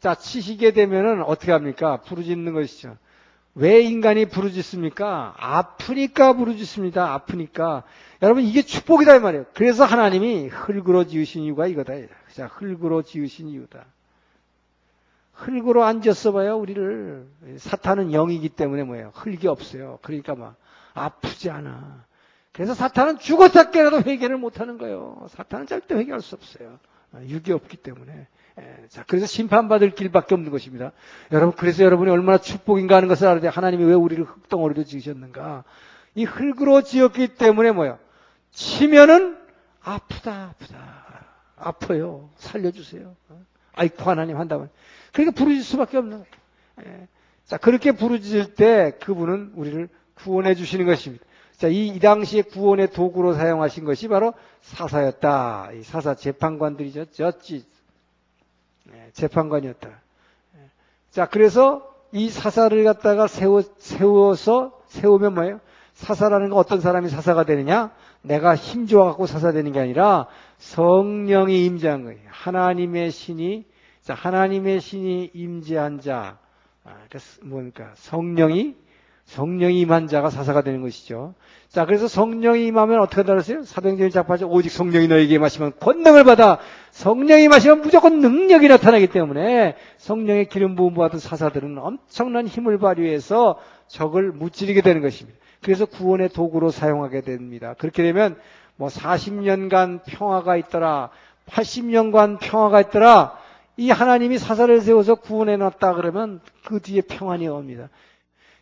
[0.00, 1.98] 자, 치시게 되면은 어떻게 합니까?
[1.98, 2.96] 부르짖는 것이죠.
[3.54, 5.34] 왜 인간이 부르짖습니까?
[5.36, 7.12] 아프니까 부르짖습니다.
[7.12, 7.82] 아프니까.
[8.22, 9.46] 여러분 이게 축복이다 이 말이에요.
[9.54, 11.92] 그래서 하나님이 흙으로 지으신 이유가 이거다.
[12.32, 13.84] 자, 흙으로 지으신 이유다.
[15.32, 17.26] 흙으로 앉았어 봐요, 우리를.
[17.58, 19.12] 사탄은 영이기 때문에 뭐예요?
[19.14, 19.98] 흙이 없어요.
[20.02, 20.56] 그러니까 막
[20.94, 22.04] 아프지 않아.
[22.60, 25.26] 그래서 사탄은 죽었다 깨라도 회개를 못 하는 거예요.
[25.30, 26.78] 사탄은 절대 회개할 수 없어요.
[27.26, 28.26] 육이 없기 때문에.
[28.60, 30.92] 예, 자, 그래서 심판받을 길밖에 없는 것입니다.
[31.32, 33.48] 여러분, 그래서 여러분이 얼마나 축복인가 하는 것을 알아야 돼.
[33.48, 35.64] 하나님이 왜 우리를 흙덩어리로 지으셨는가.
[36.14, 37.96] 이 흙으로 지었기 때문에 뭐야?
[38.50, 39.38] 치면은
[39.82, 41.24] 아프다, 아프다.
[41.56, 42.28] 아파요.
[42.36, 43.16] 살려주세요.
[43.72, 44.68] 아이쿠, 하나님 한다면.
[45.14, 46.34] 그러니까 부르짖을 수밖에 없는 거예요.
[46.84, 47.08] 예.
[47.46, 51.24] 자, 그렇게 부르짖을 때 그분은 우리를 구원해 주시는 것입니다.
[51.60, 54.32] 자, 이, 이 당시에 구원의 도구로 사용하신 것이 바로
[54.62, 55.72] 사사였다.
[55.74, 57.10] 이 사사 재판관들이죠.
[57.10, 57.66] 졌지.
[58.94, 59.90] 예, 재판관이었다.
[59.90, 60.58] 예.
[61.10, 65.60] 자, 그래서 이 사사를 갖다가 세워, 세워서, 세우면 뭐예요?
[65.92, 67.92] 사사라는 건 어떤 사람이 사사가 되느냐?
[68.22, 72.20] 내가 힘 좋아갖고 사사되는 게 아니라 성령이 임재한 거예요.
[72.30, 73.66] 하나님의 신이
[74.00, 76.38] 자, 하나님의 신이 임재한 자,
[76.84, 76.96] 아,
[77.42, 77.92] 뭡니까?
[77.96, 78.76] 성령이,
[79.30, 81.34] 성령이 임한 자가 사사가 되는 것이죠.
[81.68, 83.62] 자, 그래서 성령이 임하면 어떻게 달았어요?
[83.62, 84.48] 사도행전 작파죠.
[84.48, 86.58] 오직 성령이 너에게 마시면 권능을 받아
[86.90, 94.32] 성령이 마시면 무조건 능력이 나타나기 때문에 성령의 기름 부음 받은 사사들은 엄청난 힘을 발휘해서 적을
[94.32, 95.38] 무찌르게 되는 것입니다.
[95.62, 97.76] 그래서 구원의 도구로 사용하게 됩니다.
[97.78, 98.36] 그렇게 되면
[98.74, 101.10] 뭐 40년간 평화가 있더라,
[101.46, 103.38] 80년간 평화가 있더라,
[103.76, 107.90] 이 하나님이 사사를 세워서 구원해 놨다 그러면 그 뒤에 평안이 옵니다.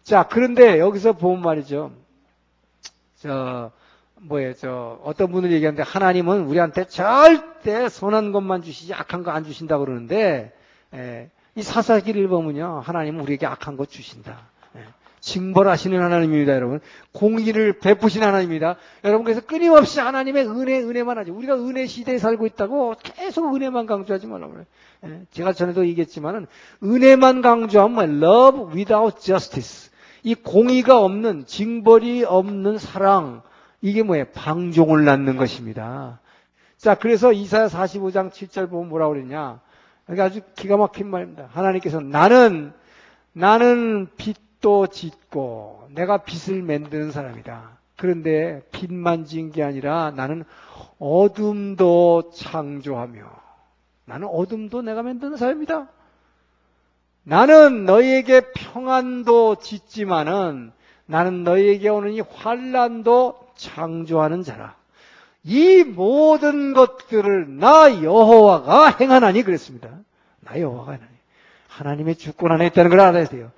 [0.08, 1.92] 자, 그런데 여기서 보면 말이죠.
[3.18, 3.70] 저,
[4.22, 9.76] 뭐예요, 저, 어떤 분을 얘기하는데 하나님은 우리한테 절대 선한 것만 주시지 악한 거 안 주신다
[9.76, 10.54] 그러는데,
[10.94, 12.80] 에, 이 사사기를 보면요.
[12.82, 14.48] 하나님은 우리에게 악한 것 주신다.
[14.76, 14.80] 에,
[15.20, 16.80] 징벌하시는 하나님입니다, 여러분.
[17.12, 18.76] 공의를 베푸신 하나님입니다.
[19.04, 21.36] 여러분, 그래서 끊임없이 하나님의 은혜, 은혜만 하죠.
[21.36, 24.66] 우리가 은혜 시대에 살고 있다고 계속 은혜만 강조하지 말라고 그래요.
[25.04, 26.46] 예, 제가 전에도 얘기했지만은,
[26.82, 29.87] 은혜만 강조하면 love without justice.
[30.22, 33.42] 이 공의가 없는, 징벌이 없는 사랑.
[33.80, 34.24] 이게 뭐예요?
[34.34, 36.20] 방종을 낳는 것입니다.
[36.76, 39.60] 자, 그래서 이사야 45장 7절 보면 뭐라고 그랬냐?
[40.10, 41.48] 이게 아주 기가 막힌 말입니다.
[41.52, 42.72] 하나님께서 나는,
[43.32, 47.78] 나는 빚도 짓고, 내가 빚을 만드는 사람이다.
[47.96, 50.44] 그런데 빚만 지은 게 아니라 나는
[50.98, 53.22] 어둠도 창조하며,
[54.04, 55.88] 나는 어둠도 내가 만드는 사람이다.
[57.24, 60.72] 나는 너희에게 평안도 짓지만은
[61.06, 64.74] 나는 너희에게 오는 이 환란도 창조하는 자라.
[65.44, 69.88] 이 모든 것들을 나 여호와가 행하나니 그랬습니다.
[70.40, 71.18] 나 여호와가 행하나니.
[71.68, 73.50] 하나님의 주권 안에 있다는 걸 알아야 돼요.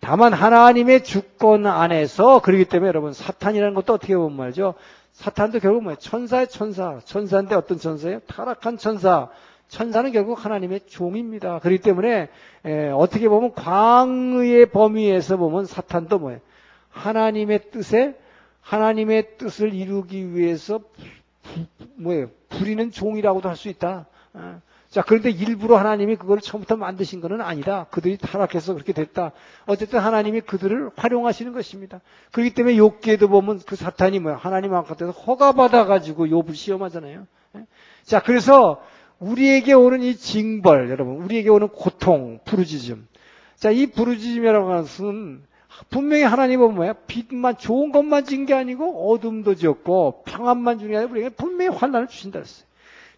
[0.00, 4.74] 다만 하나님의 주권 안에서 그렇기 때문에 여러분 사탄이라는 것도 어떻게 보면 말이죠.
[5.12, 5.96] 사탄도 결국 뭐예요?
[5.98, 7.00] 천사의 천사.
[7.04, 8.20] 천사인데 어떤 천사예요?
[8.26, 9.28] 타락한 천사.
[9.68, 11.58] 천사는 결국 하나님의 종입니다.
[11.58, 12.28] 그렇기 때문에
[12.64, 16.40] 에, 어떻게 보면 광의의 범위에서 보면 사탄도 뭐예요?
[16.90, 18.16] 하나님의 뜻에
[18.60, 20.80] 하나님의 뜻을 이루기 위해서
[21.96, 22.28] 뭐예요?
[22.48, 24.06] 부리는 종이라고도 할 수 있다.
[24.34, 24.60] 어.
[24.88, 27.86] 자, 그런데 일부러 하나님이 그걸 처음부터 만드신 것은 아니다.
[27.90, 29.32] 그들이 타락해서 그렇게 됐다.
[29.66, 32.00] 어쨌든 하나님이 그들을 활용하시는 것입니다.
[32.32, 34.36] 그렇기 때문에 욥기에도 보면 그 사탄이 뭐야?
[34.36, 37.26] 하나님 앞에서 허가받아가지고 욥을 시험하잖아요.
[37.56, 37.66] 예?
[38.04, 38.80] 자, 그래서
[39.18, 43.08] 우리에게 오는 이 징벌, 여러분, 우리에게 오는 고통, 부르짖음.
[43.56, 45.42] 자, 이 부르짖음이라고 하는 것은
[45.90, 46.94] 분명히 하나님은 뭐야?
[47.06, 52.38] 빛만 좋은 것만 진게 아니고 어둠도 지었고 평안만 주는 게 아니고 우리에게 분명히 환란을 주신다
[52.40, 52.66] 그랬어요.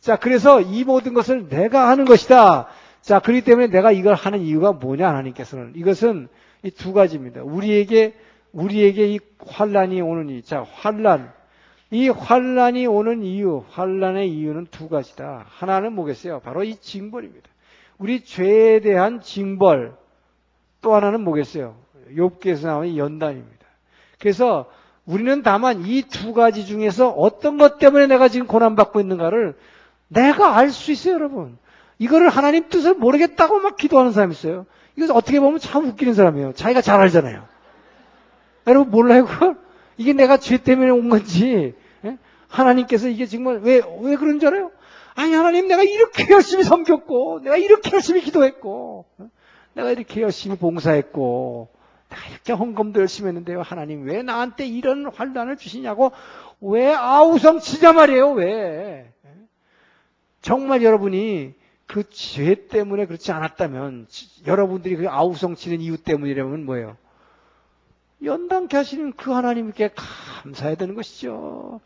[0.00, 2.68] 자, 그래서 이 모든 것을 내가 하는 것이다.
[3.00, 6.28] 자, 그렇기 때문에 내가 이걸 하는 이유가 뭐냐 하나님께서는 이것은
[6.64, 7.42] 이 두 가지입니다.
[7.42, 8.14] 우리에게
[8.52, 11.32] 우리에게 이 환란이 오느니 자, 환란
[11.90, 15.46] 이 환란이 오는 이유, 환란의 이유는 두 가지다.
[15.48, 16.40] 하나는 뭐겠어요?
[16.40, 17.48] 바로 이 징벌입니다.
[17.98, 19.94] 우리 죄에 대한 징벌.
[20.80, 21.76] 또 하나는 뭐겠어요?
[22.14, 23.66] 욥기에서 나오는 연단입니다.
[24.20, 24.70] 그래서
[25.06, 29.56] 우리는 다만 이 두 가지 중에서 어떤 것 때문에 내가 지금 고난받고 있는가를
[30.08, 31.58] 내가 알 수 있어요, 여러분.
[31.98, 34.66] 이거를 하나님 뜻을 모르겠다고 막 기도하는 사람이 있어요.
[34.96, 36.52] 이거 어떻게 보면 참 웃기는 사람이에요.
[36.52, 37.42] 자기가 잘 알잖아요.
[38.66, 39.56] 여러분 몰라요, 그걸?
[39.98, 41.74] 이게 내가 죄 때문에 온 건지,
[42.04, 42.18] 예?
[42.48, 44.70] 하나님께서 이게 정말 왜, 왜 그런 줄 알아요?
[45.14, 49.30] 아니, 하나님 내가 이렇게 열심히 섬겼고, 내가 이렇게 열심히 기도했고, 어?
[49.74, 51.68] 내가 이렇게 열심히 봉사했고,
[52.08, 53.60] 나 이렇게 헌금도 열심히 했는데요.
[53.60, 56.12] 하나님 왜 나한테 이런 환란을 주시냐고
[56.62, 58.30] 왜 아우성 치자 말이에요.
[58.30, 59.12] 왜?
[60.40, 61.52] 정말 여러분이
[61.86, 64.06] 그 죄 때문에 그렇지 않았다면
[64.46, 66.96] 여러분들이 그 아우성 치는 이유 때문이라면 뭐예요?
[68.22, 71.80] 연단케 하시는 그 하나님께 감사해야 되는 것이죠.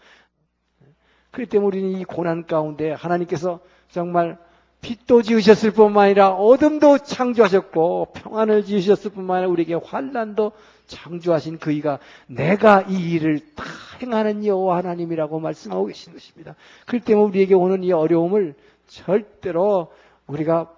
[1.30, 3.60] 그렇기 때문에 우리는 이 고난 가운데 하나님께서
[3.90, 4.38] 정말
[4.80, 10.52] 빛도 지으셨을 뿐만 아니라 어둠도 창조하셨고 평안을 지으셨을 뿐만 아니라 우리에게 환란도
[10.86, 13.64] 창조하신 그이가 내가 이 일을 다
[14.02, 16.56] 행하는 여호와 하나님이라고 말씀하고 계신 것입니다.
[16.86, 18.54] 그렇기 때문에 우리에게 오는 이 어려움을
[18.88, 19.92] 절대로
[20.26, 20.72] 우리가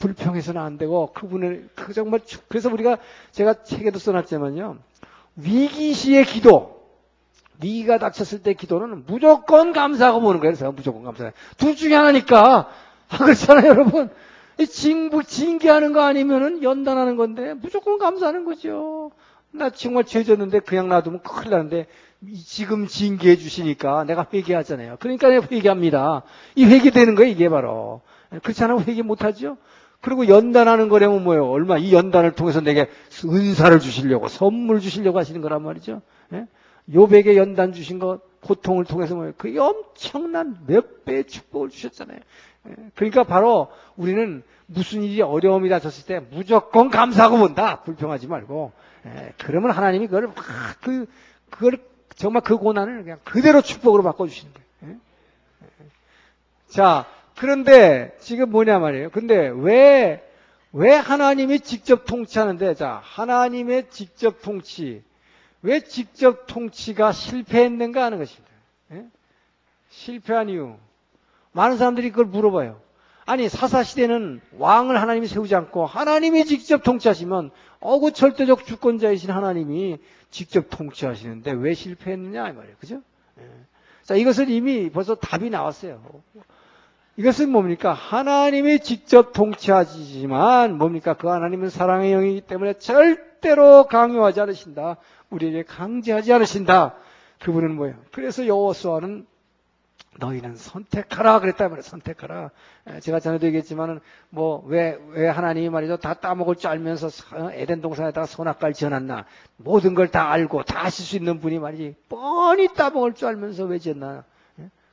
[0.00, 2.98] 불평해서는 안 되고 그분을 그 정말 그래서 우리가
[3.30, 4.78] 제가 책에도 써놨지만요
[5.36, 6.80] 위기 시의 기도
[7.62, 10.54] 위기가 닥쳤을 때 기도는 무조건 감사하고 보는 거예요.
[10.54, 11.32] 그래서 무조건 감사해.
[11.58, 12.68] 둘 중에 하나니까.
[13.08, 14.08] 아, 그렇잖아요, 여러분.
[14.68, 19.10] 징부, 징계하는 거 아니면은 연단하는 건데 무조건 감사하는 거죠.
[19.52, 21.86] 나 정말 죄졌는데 그냥 놔두면 큰일 나는데
[22.46, 24.96] 지금 징계해 주시니까 내가 회개하잖아요.
[25.00, 26.22] 그러니까 내가 회개합니다.
[26.54, 28.02] 이 회개되는 거예요, 이게 바로.
[28.42, 29.56] 그렇지 않으면 회개 못하죠?
[30.00, 31.50] 그리고 연단하는 거라면 뭐예요?
[31.50, 32.88] 얼마, 이 연단을 통해서 내게
[33.24, 36.00] 은사를 주시려고, 선물 주시려고 하시는 거란 말이죠.
[36.32, 36.46] 예?
[36.92, 39.34] 요백에 연단 주신 것, 고통을 통해서 뭐예요?
[39.36, 42.18] 그 엄청난 몇 배의 축복을 주셨잖아요.
[42.68, 47.82] 예, 그러니까 바로 우리는 무슨 일이 어려움이 닥쳤을 때 무조건 감사하고 본다.
[47.82, 48.72] 불평하지 말고.
[49.06, 50.34] 예, 그러면 하나님이 그걸 막
[50.80, 51.06] 그,
[51.50, 51.78] 그걸
[52.16, 54.94] 정말 그 고난을 그냥 그대로 축복으로 바꿔주시는 거예요.
[54.94, 54.98] 예?
[56.68, 57.06] 자,
[57.40, 59.08] 그런데 지금 뭐냐 말이에요.
[59.08, 60.22] 근데 왜,
[60.74, 65.02] 왜 하나님이 직접 통치하는데, 자, 하나님의 직접 통치.
[65.62, 68.52] 왜 직접 통치가 실패했는가 하는 것입니다.
[68.92, 69.06] 예?
[69.88, 70.76] 실패한 이유.
[71.52, 72.78] 많은 사람들이 그걸 물어봐요.
[73.24, 79.98] 아니 사사시대는 왕을 하나님이 세우지 않고 하나님이 직접 통치하시면 어그 절대적 주권자이신 하나님이
[80.30, 82.76] 직접 통치하시는데 왜 실패했느냐 이 말이에요.
[82.78, 83.02] 그죠?
[83.38, 83.44] 예.
[84.02, 86.02] 자 이것은 이미 벌써 답이 나왔어요.
[87.20, 87.92] 이것은 뭡니까?
[87.92, 91.14] 하나님이 직접 통치하시지만 뭡니까?
[91.14, 94.96] 그 하나님은 사랑의 영이기 때문에 절 절대로 강요하지 않으신다.
[95.30, 96.94] 우리에게 강제하지 않으신다.
[97.40, 97.96] 그분은 뭐예요?
[98.12, 99.26] 그래서 여호수아는
[100.18, 101.82] 너희는 선택하라 그랬다 말이에요.
[101.82, 102.50] 선택하라.
[103.00, 107.06] 제가 전에도 얘기했지만은 뭐왜왜 하나님이 말이죠 다 따먹을 줄 알면서
[107.36, 109.24] 어, 에덴 동산에다가 선악과를 지어놨나
[109.56, 113.78] 모든 걸 다 알고 다 하실 수 있는 분이 말이지 뻔히 따먹을 줄 알면서 왜
[113.78, 114.24] 지었나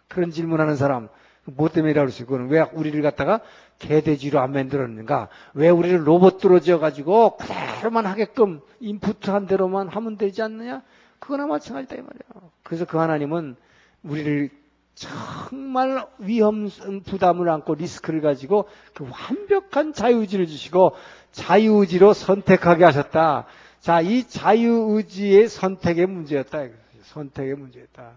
[0.08, 1.10] 그런 질문하는 사람
[1.56, 2.26] 뭐 때문이라고 그랬어요.
[2.26, 3.40] 그거는 왜 우리를 갖다가
[3.80, 5.30] 개돼지로 안 만들었는가?
[5.54, 10.82] 왜 우리를 로봇으로 지어가지고 그대로만 하게끔 인풋한 대로만 하면 되지 않느냐?
[11.20, 12.52] 그거나 마찬가지다 이 말이에요.
[12.64, 13.56] 그래서 그 하나님은
[14.04, 14.50] 우리를
[14.96, 16.70] 정말 위험
[17.06, 20.96] 부담을 안고 리스크를 가지고 그 완벽한 자유의지를 주시고
[21.32, 23.46] 자유의지로 선택하게 하셨다.
[23.80, 26.66] 자, 이 자유의지의 선택의 문제였다.
[27.04, 28.12] 선택의 문제였다.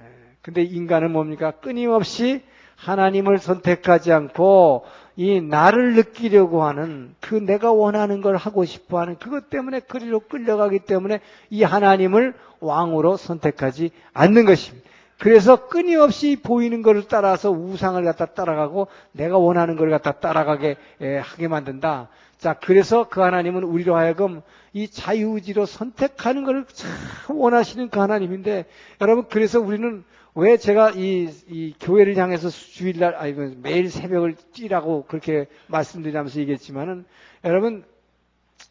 [0.00, 0.02] 예.
[0.42, 1.52] 근데 인간은 뭡니까?
[1.52, 2.42] 끊임없이
[2.76, 4.84] 하나님을 선택하지 않고
[5.16, 10.80] 이 나를 느끼려고 하는 그 내가 원하는 걸 하고 싶어 하는 그것 때문에 그리로 끌려가기
[10.80, 11.20] 때문에
[11.50, 14.86] 이 하나님을 왕으로 선택하지 않는 것입니다.
[15.18, 20.76] 그래서 끊임없이 보이는 것을 따라서 우상을 갖다 따라가고 내가 원하는 걸 갖다 따라가게
[21.22, 22.08] 하게 만든다.
[22.36, 24.42] 자, 그래서 그 하나님은 우리로 하여금
[24.74, 28.66] 이 자유의지로 선택하는 것을 참 원하시는 그 하나님인데
[29.00, 30.04] 여러분 그래서 우리는
[30.38, 37.06] 왜 제가 이, 이 교회를 향해서 주일날 아니 매일 새벽을 뛰라고 그렇게 말씀드리면서 얘기했지만은
[37.42, 37.84] 여러분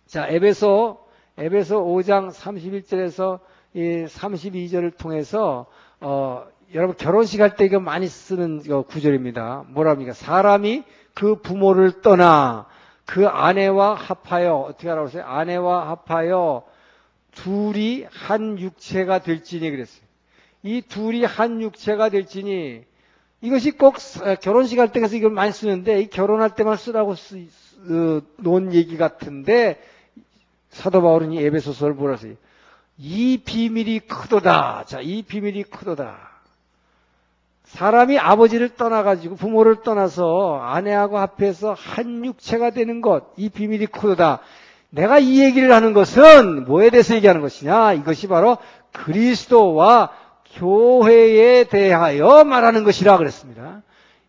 [0.05, 0.99] 자 에베소
[1.39, 3.39] 에베소 5장 31절에서
[3.73, 5.65] 이 32절을 통해서
[6.01, 6.45] 어,
[6.75, 9.65] 여러분 결혼식 할 때 이거 많이 쓰는 구절입니다.
[9.69, 10.13] 뭐랍니까?
[10.13, 10.83] 사람이
[11.15, 12.67] 그 부모를 떠나
[13.07, 15.23] 그 아내와 합하여 어떻게 하라고 했어요?
[15.25, 16.63] 아내와 합하여
[17.31, 20.04] 둘이 한 육체가 될지니 그랬어요.
[20.65, 22.81] 이 둘이 한 육체가 될지니
[23.41, 23.97] 이것이 꼭
[24.41, 27.45] 결혼식 할 때 가서 이걸 많이 쓰는데 결혼할 때만 쓰라고 쓰,
[27.85, 29.79] 쓰, 놓은 얘기 같은데
[30.71, 32.33] 사도 바울은 이 에베소서를 보라세요.
[32.97, 34.85] 이 비밀이 크도다.
[34.87, 36.17] 자, 이 비밀이 크도다.
[37.65, 44.39] 사람이 아버지를 떠나가지고 부모를 떠나서 아내하고 합해서 한 육체가 되는 것, 이 비밀이 크도다.
[44.89, 47.93] 내가 이 얘기를 하는 것은 뭐에 대해서 얘기하는 것이냐?
[47.93, 48.57] 이것이 바로
[48.93, 50.09] 그리스도와
[50.55, 53.81] 교회에 대하여 말하는 것이라 그랬습니다.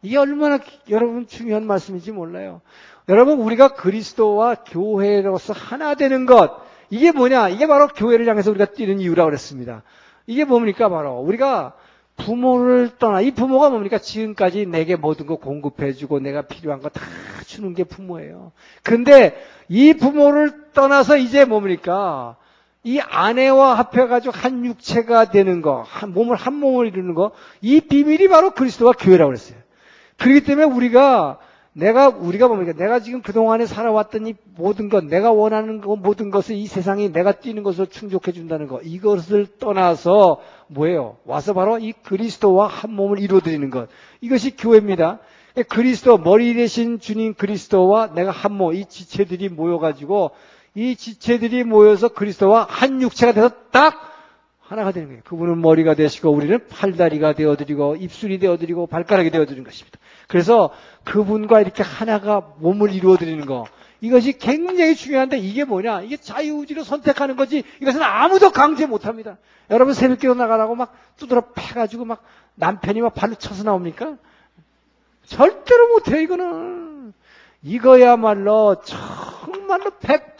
[0.03, 0.59] 이게 얼마나
[0.91, 2.61] 여러분 중요한 말씀인지 몰라요.
[3.09, 6.61] 여러분 우리가 그리스도와 교회로서 하나 되는 것,
[6.91, 7.49] 이게 뭐냐?
[7.49, 9.83] 이게 바로 교회를 향해서 우리가 뛰는 이유라고 그랬습니다.
[10.27, 10.89] 이게 뭡니까?
[10.89, 11.74] 바로 우리가
[12.16, 13.99] 부모를 떠나 이 부모가 뭡니까?
[13.99, 17.03] 지금까지 내게 모든 거 공급해주고 내가 필요한 거 다
[17.47, 18.53] 주는 게 부모예요.
[18.83, 19.37] 근데
[19.68, 22.37] 이 부모를 떠나서 이제 뭡니까?
[22.87, 28.28] 이 아내와 합해가지고 한 육체가 되는 거, 한 몸을 한 몸을 이루는 거, 이 비밀이
[28.28, 29.59] 바로 그리스도와 교회라고 그랬어요.
[30.18, 31.41] 그렇기 때문에 우리가
[31.72, 32.72] 내가 우리가 뭡니까?
[32.78, 37.32] 내가 지금 그동안에 살아왔던 이 모든 것, 내가 원하는 것, 모든 것을 이 세상이 내가
[37.32, 38.82] 뛰는 것으로 충족해 준다는 것.
[38.84, 41.16] 이것을 떠나서 뭐예요?
[41.24, 43.89] 와서 바로 이 그리스도와 한 몸을 이루어 드리는 것.
[44.20, 45.18] 이것이 교회입니다.
[45.68, 50.30] 그리스도 머리 대신 주님 그리스도와 내가 한 몸, 이 지체들이 모여 가지고
[50.77, 54.12] 이 지체들이 모여서 그리스도와 한 육체가 돼서 딱
[54.61, 55.22] 하나가 되는 거예요.
[55.24, 59.99] 그분은 머리가 되시고 우리는 팔다리가 되어드리고 입술이 되어드리고 발가락이 되어드리는 것입니다.
[60.29, 60.70] 그래서
[61.05, 63.66] 그분과 이렇게 하나가 몸을 이루어드리는 거
[64.03, 66.03] 이것이 굉장히 중요한데 이게 뭐냐?
[66.03, 67.64] 이게 자유의지로 선택하는 거지.
[67.81, 69.39] 이것은 아무도 강제 못합니다.
[69.70, 72.22] 여러분 새벽기도 나가라고 막 두드러 패가지고 막
[72.57, 74.16] 남편이 막 발로 쳐서 나옵니까?
[75.24, 77.14] 절대로 못해요 이거는.
[77.62, 80.36] 이거야말로 정말로 100%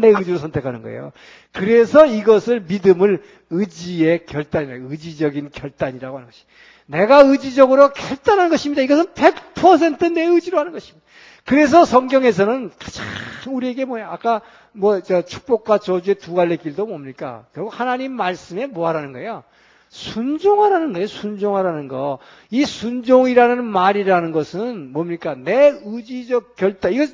[0.00, 1.12] 내 의지로 선택하는 거예요.
[1.52, 6.44] 그래서 이것을 믿음을 의지의 결단이라 의지적인 결단이라고 하는 것이.
[6.86, 8.82] 내가 의지적으로 결단하는 것입니다.
[8.82, 11.06] 이것은 100%내 의지로 하는 것입니다.
[11.44, 13.06] 그래서 성경에서는 가장
[13.48, 14.10] 우리에게 뭐야?
[14.10, 17.46] 아까 뭐 저 축복과 저주의 두 갈래 길도 뭡니까?
[17.54, 19.44] 결국 하나님 말씀에 뭐 하라는 거예요?
[19.88, 21.06] 순종하라는 거예요.
[21.06, 22.18] 순종하라는 거.
[22.50, 25.34] 이 순종이라는 말이라는 것은 뭡니까?
[25.34, 26.92] 내 의지적 결단.
[26.92, 27.06] 이거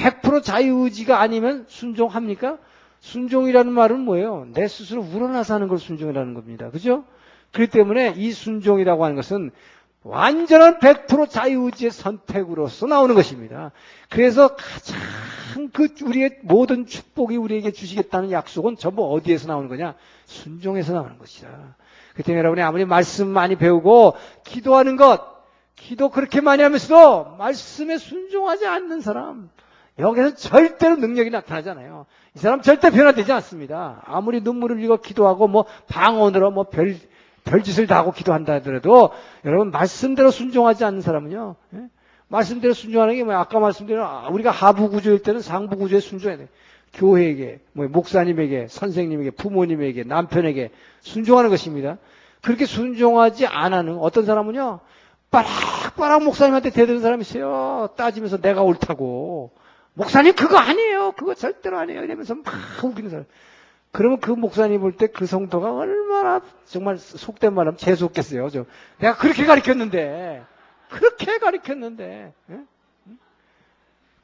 [0.00, 2.58] 100% 자유의지가 아니면 순종합니까?
[3.00, 4.46] 순종이라는 말은 뭐예요?
[4.52, 6.70] 내 스스로 우러나서 하는 걸 순종이라는 겁니다.
[6.70, 7.04] 그죠?
[7.52, 9.50] 그렇기 때문에 이 순종이라고 하는 것은
[10.02, 13.70] 완전한 100% 자유의지의 선택으로서 나오는 것입니다.
[14.08, 14.98] 그래서 가장
[15.72, 19.94] 그 우리의 모든 축복이 우리에게 주시겠다는 약속은 전부 어디에서 나오는 거냐?
[20.24, 21.76] 순종에서 나오는 것이다.
[22.14, 25.22] 그 때문에 여러분이 아무리 말씀 많이 배우고 기도하는 것,
[25.76, 29.50] 기도 그렇게 많이 하면서도 말씀에 순종하지 않는 사람,
[29.98, 32.06] 여기서 절대로 능력이 나타나잖아요.
[32.34, 34.02] 이 사람 절대 변화되지 않습니다.
[34.06, 36.96] 아무리 눈물을 흘리고 기도하고 뭐 방언으로 뭐 별
[37.44, 39.10] 별짓을 다 하고 기도한다 하더라도
[39.44, 41.56] 여러분 말씀대로 순종하지 않는 사람은요.
[41.74, 41.80] 예?
[42.28, 43.40] 말씀대로 순종하는 게 뭐야?
[43.40, 46.48] 아까 말씀드린 우리가 하부 구조일 때는 상부 구조에 순종해야 돼.
[46.92, 50.70] 교회에게, 뭐 목사님에게, 선생님에게, 부모님에게, 남편에게
[51.00, 51.98] 순종하는 것입니다.
[52.42, 54.80] 그렇게 순종하지 않는 어떤 사람은요,
[55.30, 57.90] 빠락빠락 목사님한테 대드는 사람이 있어요.
[57.96, 59.52] 따지면서 내가 옳다고.
[60.00, 61.12] 목사님 그거 아니에요.
[61.12, 62.02] 그거 절대로 아니에요.
[62.04, 62.44] 이러면서 막
[62.82, 63.26] 웃기는 사람.
[63.92, 68.48] 그러면 그 목사님 볼 때 그 성도가 얼마나 정말 속된 말하면 재수없겠어요.
[68.48, 68.64] 저.
[68.98, 70.42] 내가 그렇게 가르쳤는데,
[70.88, 72.58] 그렇게 가르쳤는데, 예?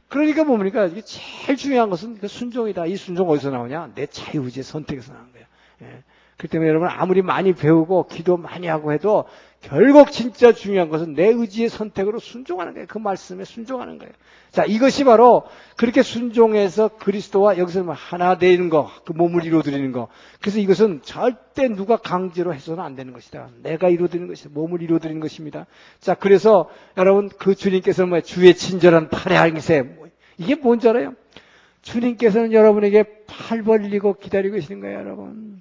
[0.09, 0.87] 그러니까 뭡니까?
[0.87, 2.87] 이게 제일 중요한 것은 그 순종이다.
[2.87, 3.91] 이 순종 어디서 나오냐?
[3.95, 5.47] 내 자유의지의 선택에서 나오는 거예요.
[5.83, 6.03] 예.
[6.39, 9.25] 그 때문에 여러분 아무리 많이 배우고 기도 많이 하고 해도
[9.69, 12.87] 결국 진짜 중요한 것은 내 의지의 선택으로 순종하는 거예요.
[12.89, 14.13] 그 말씀에 순종하는 거예요.
[14.53, 15.43] 자, 이것이 바로
[15.77, 20.07] 그렇게 순종해서 그리스도와 여기서 뭐 하나 되는 거, 그 몸을 이루어드리는 거.
[20.41, 23.51] 그래서 이것은 절대 누가 강제로 해서는 안 되는 것이다.
[23.63, 24.51] 내가 이루어드리는 것이다.
[24.53, 25.67] 몸을 이루어드리는 것입니다.
[25.99, 30.07] 자, 그래서 여러분 그 주님께서는 뭐 주의 친절한 팔의 항세 뭐
[30.39, 31.15] 이게 뭔지 알아요?
[31.83, 35.61] 주님께서는 여러분에게 팔 벌리고 기다리고 계시는 거예요, 여러분.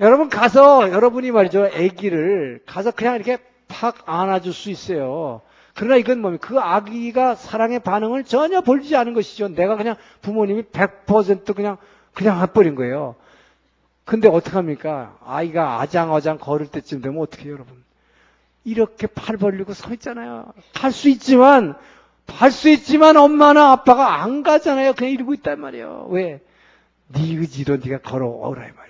[0.00, 3.38] 여러분 가서 여러분이 말이죠 아기를 가서 그냥 이렇게
[3.68, 5.40] 팍 안아줄 수 있어요.
[5.74, 6.48] 그러나 이건 뭡니까?
[6.48, 9.48] 그 아기가 사랑의 반응을 전혀 보이지 않은 것이죠.
[9.48, 11.76] 내가 그냥 부모님이 100% 그냥
[12.14, 13.16] 그냥 해버린 거예요.
[14.04, 15.18] 근데 어떡합니까?
[15.24, 17.84] 아이가 아장아장 걸을 때쯤 되면 어떻게 여러분?
[18.64, 20.52] 이렇게 팔 벌리고 서 있잖아요.
[20.74, 21.76] 할수 있지만,
[22.26, 24.94] 할수 있지만 엄마나 아빠가 안 가잖아요.
[24.94, 26.06] 그냥 이러고 있단 말이에요.
[26.10, 26.40] 왜?
[27.08, 28.85] 네 의지로 네가 걸어오라 이 말이에요.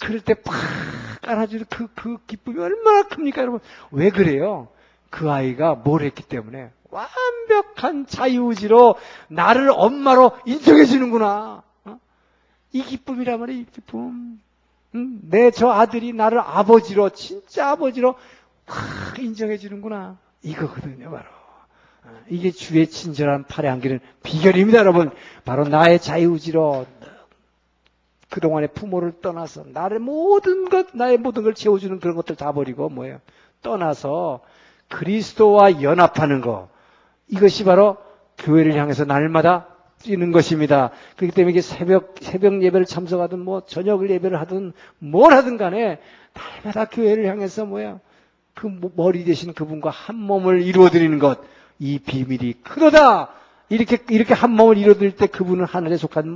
[0.00, 0.54] 그럴 때팍
[1.22, 3.60] 깔아주는 그, 그 기쁨이 얼마나 큽니까, 여러분?
[3.90, 4.68] 왜 그래요?
[5.10, 8.96] 그 아이가 뭘 했기 때문에 완벽한 자유의지로
[9.28, 11.62] 나를 엄마로 인정해 주는구나.
[11.84, 11.98] 어?
[12.72, 14.40] 이 기쁨이란 말이에요, 이 기쁨.
[14.94, 15.20] 응?
[15.22, 18.14] 내저 아들이 나를 아버지로, 진짜 아버지로
[18.66, 20.18] 확 인정해 주는구나.
[20.42, 21.24] 이거거든요, 바로.
[22.04, 25.10] 어, 이게 주의 친절한 팔에 안기는 비결입니다, 여러분.
[25.44, 26.86] 바로 나의 자유의지로
[28.30, 33.20] 그동안의 부모를 떠나서 나의 모든 것, 나의 모든 걸 채워주는 그런 것들 다 버리고 뭐예요?
[33.62, 34.40] 떠나서
[34.88, 36.68] 그리스도와 연합하는 것.
[37.28, 37.96] 이것이 바로
[38.38, 39.68] 교회를 향해서 날마다
[40.02, 40.90] 뛰는 것입니다.
[41.16, 45.98] 그렇기 때문에 이게 새벽, 새벽 예배를 참석하든 뭐 저녁 예배를 하든 뭘 하든 간에
[46.34, 47.98] 날마다 교회를 향해서 뭐야.
[48.54, 51.40] 그 머리 대신 그분과 한 몸을 이루어드리는 것.
[51.78, 53.30] 이 비밀이 크도다!
[53.68, 56.28] 이렇게, 이렇게 한 몸을 이루어드릴 때 그분은 하늘에 속한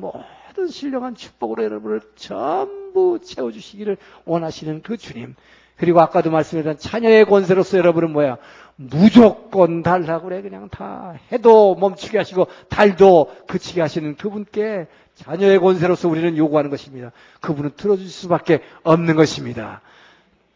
[0.53, 5.35] 모든 신령한 축복으로 여러분을 전부 채워주시기를 원하시는 그 주님.
[5.77, 8.37] 그리고 아까도 말씀드린 자녀의 권세로서 여러분은 뭐야?
[8.77, 10.43] 무조건 달라고 그래.
[10.43, 17.13] 그냥 다 해도 멈추게 하시고 달도 그치게 하시는 그분께 자녀의 권세로서 우리는 요구하는 것입니다.
[17.41, 19.81] 그분은 들어주실 수밖에 없는 것입니다.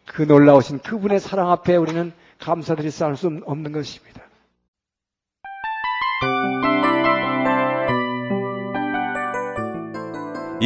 [0.05, 4.21] 그 놀라우신 그분의 사랑 앞에 우리는 감사드릴 수 없는 것입니다.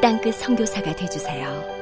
[0.00, 1.79] 땅끝 성교사가 되주세요